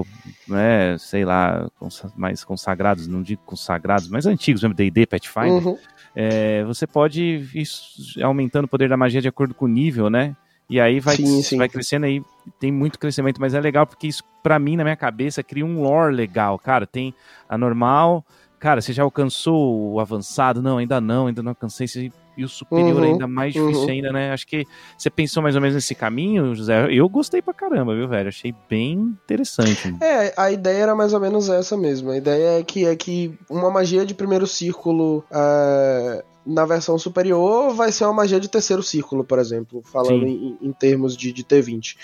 [0.46, 1.68] né, sei lá,
[2.14, 5.76] mais consagrados, não digo consagrados, mas antigos, mesmo D&D, Pathfinder, uhum.
[6.18, 10.34] É, você pode ir aumentando o poder da magia de acordo com o nível, né?
[10.68, 11.58] E aí vai, sim, sim.
[11.58, 12.22] vai crescendo aí,
[12.58, 15.82] tem muito crescimento, mas é legal porque isso, para mim, na minha cabeça, cria um
[15.82, 16.86] lore legal, cara.
[16.86, 17.14] Tem
[17.46, 18.24] a normal,
[18.58, 20.62] cara, você já alcançou o avançado?
[20.62, 21.86] Não, ainda não, ainda não alcancei.
[21.86, 23.88] Você e o superior uhum, ainda mais difícil uhum.
[23.88, 24.32] ainda, né?
[24.32, 24.64] Acho que
[24.96, 26.88] você pensou mais ou menos nesse caminho, José.
[26.90, 28.28] Eu gostei pra caramba, viu, velho?
[28.28, 28.92] Achei bem
[29.24, 29.94] interessante.
[30.02, 32.10] É, a ideia era mais ou menos essa mesmo.
[32.10, 35.24] A ideia é que, é que uma magia de primeiro círculo.
[35.30, 40.56] É na versão superior vai ser uma magia de terceiro círculo, por exemplo, falando em,
[40.62, 41.96] em, termos de, de T20.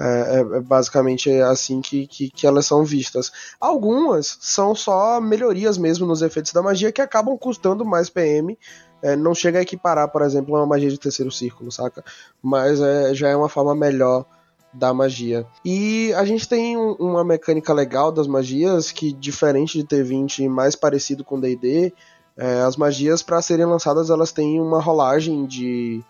[0.00, 3.32] É, é, é, basicamente assim que, que, que, elas são vistas.
[3.58, 8.56] Algumas são só melhorias mesmo nos efeitos da magia que acabam custando mais PM
[9.02, 12.04] é, não chega a equiparar, por exemplo, uma magia de terceiro círculo, saca?
[12.42, 14.24] Mas é, já é uma forma melhor
[14.72, 15.46] da magia.
[15.64, 20.48] E a gente tem um, uma mecânica legal das magias que, diferente de T20 e
[20.48, 21.92] mais parecido com D&D,
[22.36, 26.02] é, as magias para serem lançadas elas têm uma rolagem de,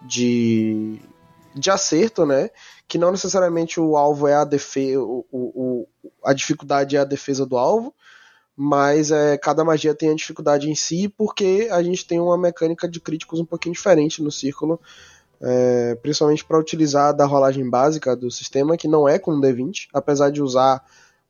[0.00, 0.98] de,
[1.54, 2.50] de acerto, né?
[2.86, 5.00] Que não necessariamente o alvo é a defesa,
[6.24, 7.94] a dificuldade é a defesa do alvo,
[8.60, 12.88] mas é, cada magia tem a dificuldade em si, porque a gente tem uma mecânica
[12.88, 14.80] de críticos um pouquinho diferente no círculo,
[15.40, 20.30] é, principalmente para utilizar da rolagem básica do sistema, que não é com D20, apesar
[20.30, 20.84] de usar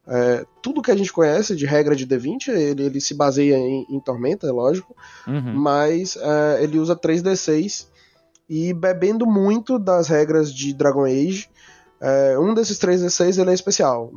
[0.07, 3.87] é, tudo que a gente conhece de regra de D20, ele, ele se baseia em,
[3.91, 5.53] em Tormenta, é lógico, uhum.
[5.53, 7.89] mas é, ele usa 3D6
[8.49, 11.47] e bebendo muito das regras de Dragon Age,
[12.01, 14.11] é, um desses 3D6 ele é especial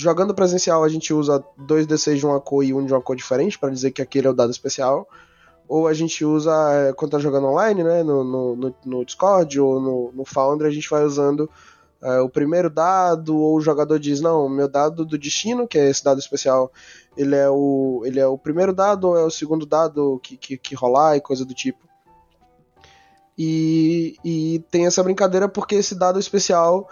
[0.00, 3.14] Jogando presencial, a gente usa dois D6 de uma cor e um de uma cor
[3.14, 5.06] diferente, para dizer que aquele é o dado especial.
[5.68, 9.78] Ou a gente usa, é, quando tá jogando online, né, no, no, no Discord ou
[9.78, 11.50] no, no Foundry, a gente vai usando
[12.02, 15.90] é, o primeiro dado, ou o jogador diz, não, meu dado do destino, que é
[15.90, 16.72] esse dado especial,
[17.14, 20.56] ele é o, ele é o primeiro dado ou é o segundo dado que, que,
[20.56, 21.86] que rolar e coisa do tipo.
[23.36, 26.88] E, e tem essa brincadeira porque esse dado especial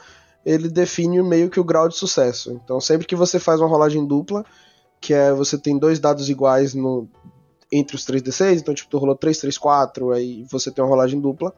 [0.49, 2.53] ele define meio que o grau de sucesso.
[2.53, 4.43] Então, sempre que você faz uma rolagem dupla,
[4.99, 7.07] que é você tem dois dados iguais no,
[7.71, 11.21] entre os 3d6, então tipo, tu rolou 3, 3, 4, aí você tem uma rolagem
[11.21, 11.55] dupla.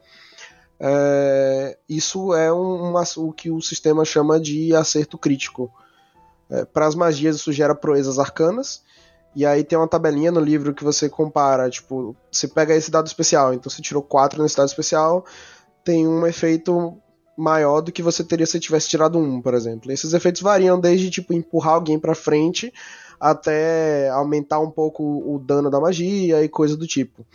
[0.80, 5.70] É, isso é um, o que o sistema chama de acerto crítico.
[6.50, 8.82] É, Para as magias, isso gera proezas arcanas.
[9.36, 13.06] E aí tem uma tabelinha no livro que você compara, tipo, você pega esse dado
[13.06, 15.24] especial, então você tirou 4 nesse dado especial,
[15.84, 17.00] tem um efeito
[17.40, 19.90] maior do que você teria se tivesse tirado um, por exemplo.
[19.90, 22.72] Esses efeitos variam desde tipo empurrar alguém para frente
[23.18, 27.26] até aumentar um pouco o dano da magia e coisa do tipo.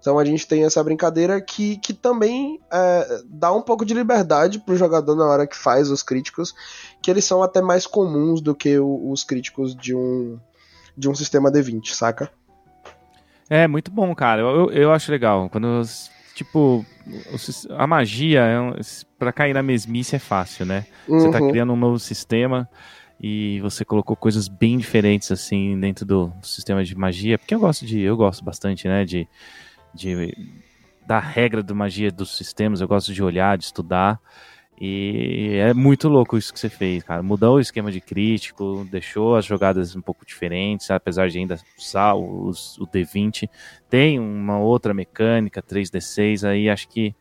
[0.00, 4.58] Então a gente tem essa brincadeira que, que também é, dá um pouco de liberdade
[4.58, 6.54] pro jogador na hora que faz os críticos,
[7.02, 10.38] que eles são até mais comuns do que o, os críticos de um,
[10.96, 12.30] de um sistema D20, saca?
[13.48, 14.40] É, muito bom, cara.
[14.40, 15.50] Eu, eu acho legal.
[15.50, 15.82] Quando
[16.34, 16.84] tipo,
[17.70, 18.80] a magia, é
[19.18, 20.86] para cair na mesmice é fácil, né?
[21.08, 21.20] Uhum.
[21.20, 21.50] Você tá uhum.
[21.50, 22.68] criando um novo sistema
[23.20, 27.84] e você colocou coisas bem diferentes assim dentro do, sistema de magia, porque eu gosto
[27.84, 29.28] de, eu gosto bastante, né, de,
[29.94, 30.34] de
[31.06, 34.18] da regra da magia dos sistemas, eu gosto de olhar, de estudar.
[34.80, 37.22] E é muito louco isso que você fez, cara.
[37.22, 42.14] Mudou o esquema de crítico, deixou as jogadas um pouco diferentes, apesar de ainda usar
[42.14, 43.46] o, o D20.
[43.90, 47.14] Tem uma outra mecânica, 3D6, aí acho que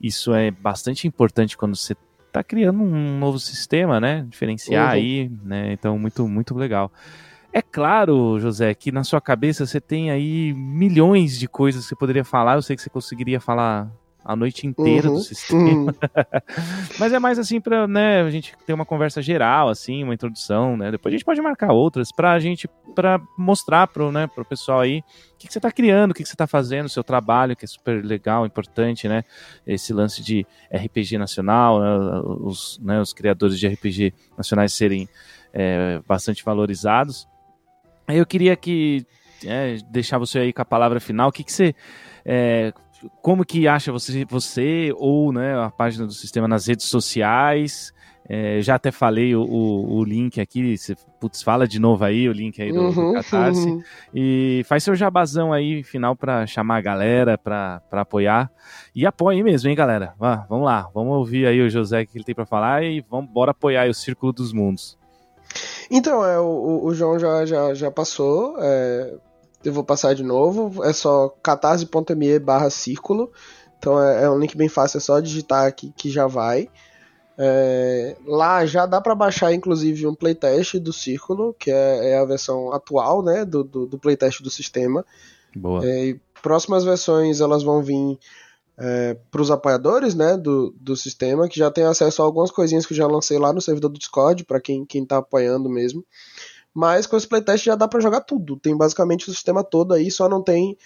[0.00, 1.96] isso é bastante importante quando você
[2.28, 4.24] está criando um novo sistema, né?
[4.28, 4.92] Diferenciar uhum.
[4.92, 5.72] aí, né?
[5.72, 6.92] Então, muito, muito legal.
[7.52, 11.96] É claro, José, que na sua cabeça você tem aí milhões de coisas que você
[11.96, 12.54] poderia falar.
[12.54, 13.90] Eu sei que você conseguiria falar
[14.24, 15.60] a noite inteira uhum, do sistema.
[15.62, 15.86] Uhum.
[16.98, 20.76] Mas é mais assim para né, a gente ter uma conversa geral, assim, uma introdução,
[20.76, 20.90] né?
[20.90, 24.80] Depois a gente pode marcar outras para a gente para mostrar pro, né, pro pessoal
[24.80, 27.02] aí o que, que você está criando, o que, que você está fazendo, o seu
[27.02, 29.24] trabalho, que é super legal, importante, né?
[29.66, 35.08] Esse lance de RPG nacional, né, os, né, os criadores de RPG nacionais serem
[35.52, 37.26] é, bastante valorizados.
[38.06, 39.06] Aí eu queria que
[39.46, 41.28] é, deixar você aí com a palavra final.
[41.28, 41.74] O que, que você
[42.24, 42.72] é,
[43.22, 47.92] como que acha você, você ou né, a página do sistema nas redes sociais?
[48.32, 52.28] É, já até falei o, o, o link aqui, você, putz, fala de novo aí
[52.28, 53.68] o link aí do, uhum, do Catarse.
[53.68, 53.82] Uhum.
[54.14, 58.48] E faz seu jabazão aí, final, para chamar a galera, para apoiar.
[58.94, 60.14] E apoie mesmo, hein, galera?
[60.20, 63.28] Ah, vamos lá, vamos ouvir aí o José que ele tem para falar e vamos
[63.28, 64.96] bora apoiar o Círculo dos Mundos.
[65.90, 69.12] Então, é, o, o João já, já, já passou, é,
[69.64, 73.30] eu vou passar de novo, é só catarse.me barra círculo,
[73.78, 76.68] então é, é, um link bem fácil, é só digitar aqui que já vai.
[77.42, 82.24] É, lá já dá para baixar, inclusive, um playtest do Círculo, que é, é a
[82.26, 85.04] versão atual né, do, do, do, playtest do sistema.
[85.56, 85.80] Boa.
[85.82, 88.18] É, próximas versões elas vão vir
[88.76, 92.84] é, para os apoiadores né, do, do sistema, que já tem acesso a algumas coisinhas
[92.84, 96.04] que eu já lancei lá no servidor do Discord, para quem está apoiando mesmo.
[96.74, 98.56] Mas com esse playtest já dá para jogar tudo.
[98.56, 100.76] Tem basicamente o sistema todo aí, só não tem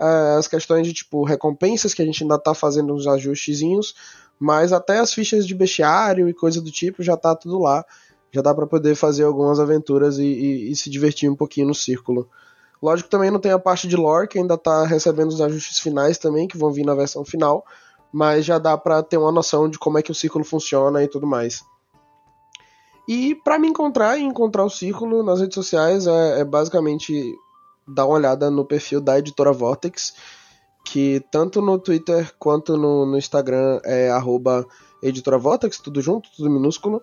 [0.00, 3.94] uh, as questões de tipo recompensas que a gente ainda está fazendo uns ajustezinhos,
[4.38, 7.84] mas até as fichas de bestiário e coisa do tipo já tá tudo lá.
[8.32, 11.74] Já dá para poder fazer algumas aventuras e, e, e, se divertir um pouquinho no
[11.74, 12.28] círculo.
[12.80, 16.16] Lógico também não tem a parte de lore, que ainda tá recebendo os ajustes finais
[16.16, 17.64] também, que vão vir na versão final,
[18.12, 21.08] mas já dá para ter uma noção de como é que o círculo funciona e
[21.08, 21.62] tudo mais.
[23.12, 27.34] E para me encontrar e encontrar o círculo nas redes sociais é, é basicamente
[27.84, 30.14] dar uma olhada no perfil da editora Vortex
[30.84, 34.64] que tanto no Twitter quanto no, no Instagram é arroba
[35.02, 37.02] editora Vortex, tudo junto, tudo minúsculo.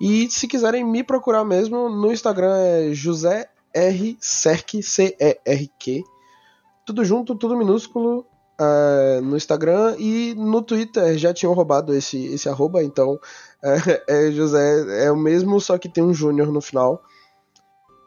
[0.00, 4.16] E se quiserem me procurar mesmo, no Instagram é José R.
[4.20, 6.04] Cerque, C-E-R-Q.
[6.86, 8.24] Tudo junto, tudo minúsculo
[8.62, 13.18] uh, no Instagram e no Twitter já tinham roubado esse, esse arroba, então
[13.62, 17.02] é, é José, é o mesmo, só que tem um Júnior no final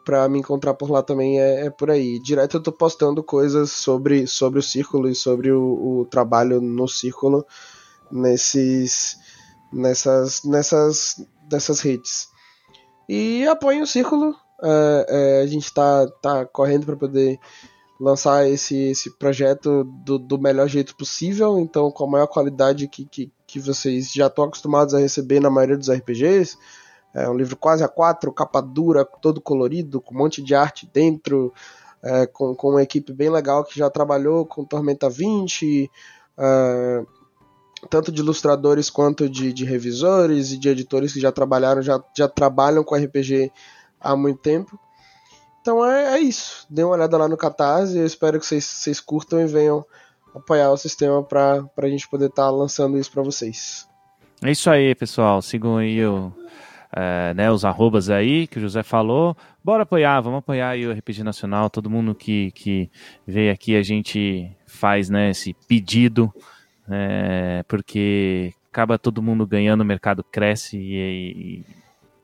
[0.04, 2.20] para me encontrar por lá também é, é, por aí.
[2.20, 5.62] Direto eu tô postando coisas sobre, sobre o círculo e sobre o,
[6.00, 7.44] o trabalho no círculo
[8.08, 9.18] nesses
[9.72, 12.28] nessas nessas dessas redes.
[13.08, 14.36] E apoiem o círculo.
[14.62, 17.40] É, é, a gente tá, tá correndo para poder
[17.98, 23.04] lançar esse, esse projeto do, do melhor jeito possível, então com a maior qualidade que,
[23.06, 26.58] que, que vocês já estão acostumados a receber na maioria dos RPGs.
[27.14, 30.88] É um livro quase a quatro, capa dura, todo colorido, com um monte de arte
[30.92, 31.52] dentro,
[32.02, 35.90] é, com, com uma equipe bem legal que já trabalhou com Tormenta 20,
[36.38, 37.04] é,
[37.88, 42.28] tanto de ilustradores quanto de, de, revisores e de editores que já trabalharam, já, já
[42.28, 43.50] trabalham com RPG
[43.98, 44.78] há muito tempo.
[45.66, 46.64] Então é, é isso.
[46.70, 47.98] Dê uma olhada lá no Catarse.
[47.98, 49.84] Eu espero que vocês, curtam e venham
[50.32, 53.84] apoiar o sistema para a gente poder estar tá lançando isso para vocês.
[54.44, 55.42] É isso aí, pessoal.
[55.42, 56.32] Sigam aí o
[56.94, 59.36] é, né, os arrobas aí que o José falou.
[59.64, 61.68] Bora apoiar, vamos apoiar aí o RPG Nacional.
[61.68, 62.88] Todo mundo que, que
[63.26, 66.32] veio aqui, a gente faz né, esse pedido,
[66.88, 71.64] é, porque acaba todo mundo ganhando, o mercado cresce e, e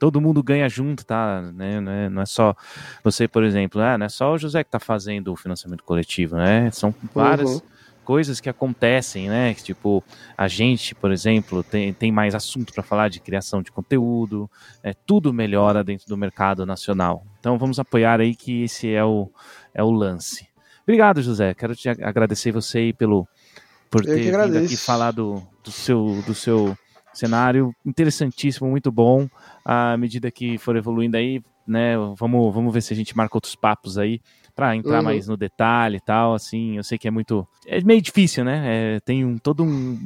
[0.03, 1.41] todo mundo ganha junto, tá?
[1.53, 1.79] Né?
[2.09, 2.53] Não é só
[3.01, 6.35] você, por exemplo, ah, não é só o José que está fazendo o financiamento coletivo,
[6.35, 6.69] né?
[6.71, 7.49] São várias.
[7.49, 7.61] Uhum
[8.03, 9.53] coisas que acontecem, né?
[9.53, 10.03] Tipo,
[10.37, 14.51] a gente, por exemplo, tem, tem mais assunto para falar de criação de conteúdo,
[14.83, 17.25] é, tudo melhora dentro do mercado nacional.
[17.39, 19.31] Então vamos apoiar aí que esse é o,
[19.73, 20.49] é o lance.
[20.81, 21.53] Obrigado, José.
[21.53, 23.25] Quero te agradecer você aí pelo,
[23.89, 26.77] por ter vindo aqui falar do, do, seu, do seu
[27.13, 27.73] cenário.
[27.85, 29.27] Interessantíssimo, muito bom.
[29.63, 31.95] À medida que for evoluindo aí, né?
[32.17, 34.21] Vamos, vamos ver se a gente marca outros papos aí
[34.55, 35.03] para entrar uhum.
[35.03, 38.61] mais no detalhe e tal, assim, eu sei que é muito, é meio difícil, né,
[38.65, 39.99] é, tem um, todo um,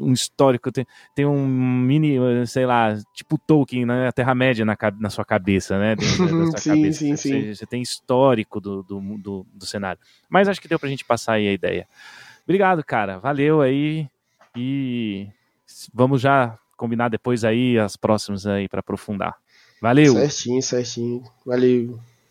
[0.00, 0.84] um histórico, tem,
[1.14, 5.94] tem um mini, sei lá, tipo Tolkien, né, a Terra-média na, na sua cabeça, né,
[5.94, 7.54] dentro da sua sim, cabeça, sim, você, sim.
[7.54, 11.34] você tem histórico do, do, do, do cenário, mas acho que deu pra gente passar
[11.34, 11.86] aí a ideia.
[12.42, 14.08] Obrigado, cara, valeu aí
[14.56, 15.28] e
[15.92, 19.34] vamos já combinar depois aí as próximas aí para aprofundar.
[19.80, 20.14] Valeu.
[20.14, 21.24] Certinho, certinho.
[21.44, 21.98] Valeu.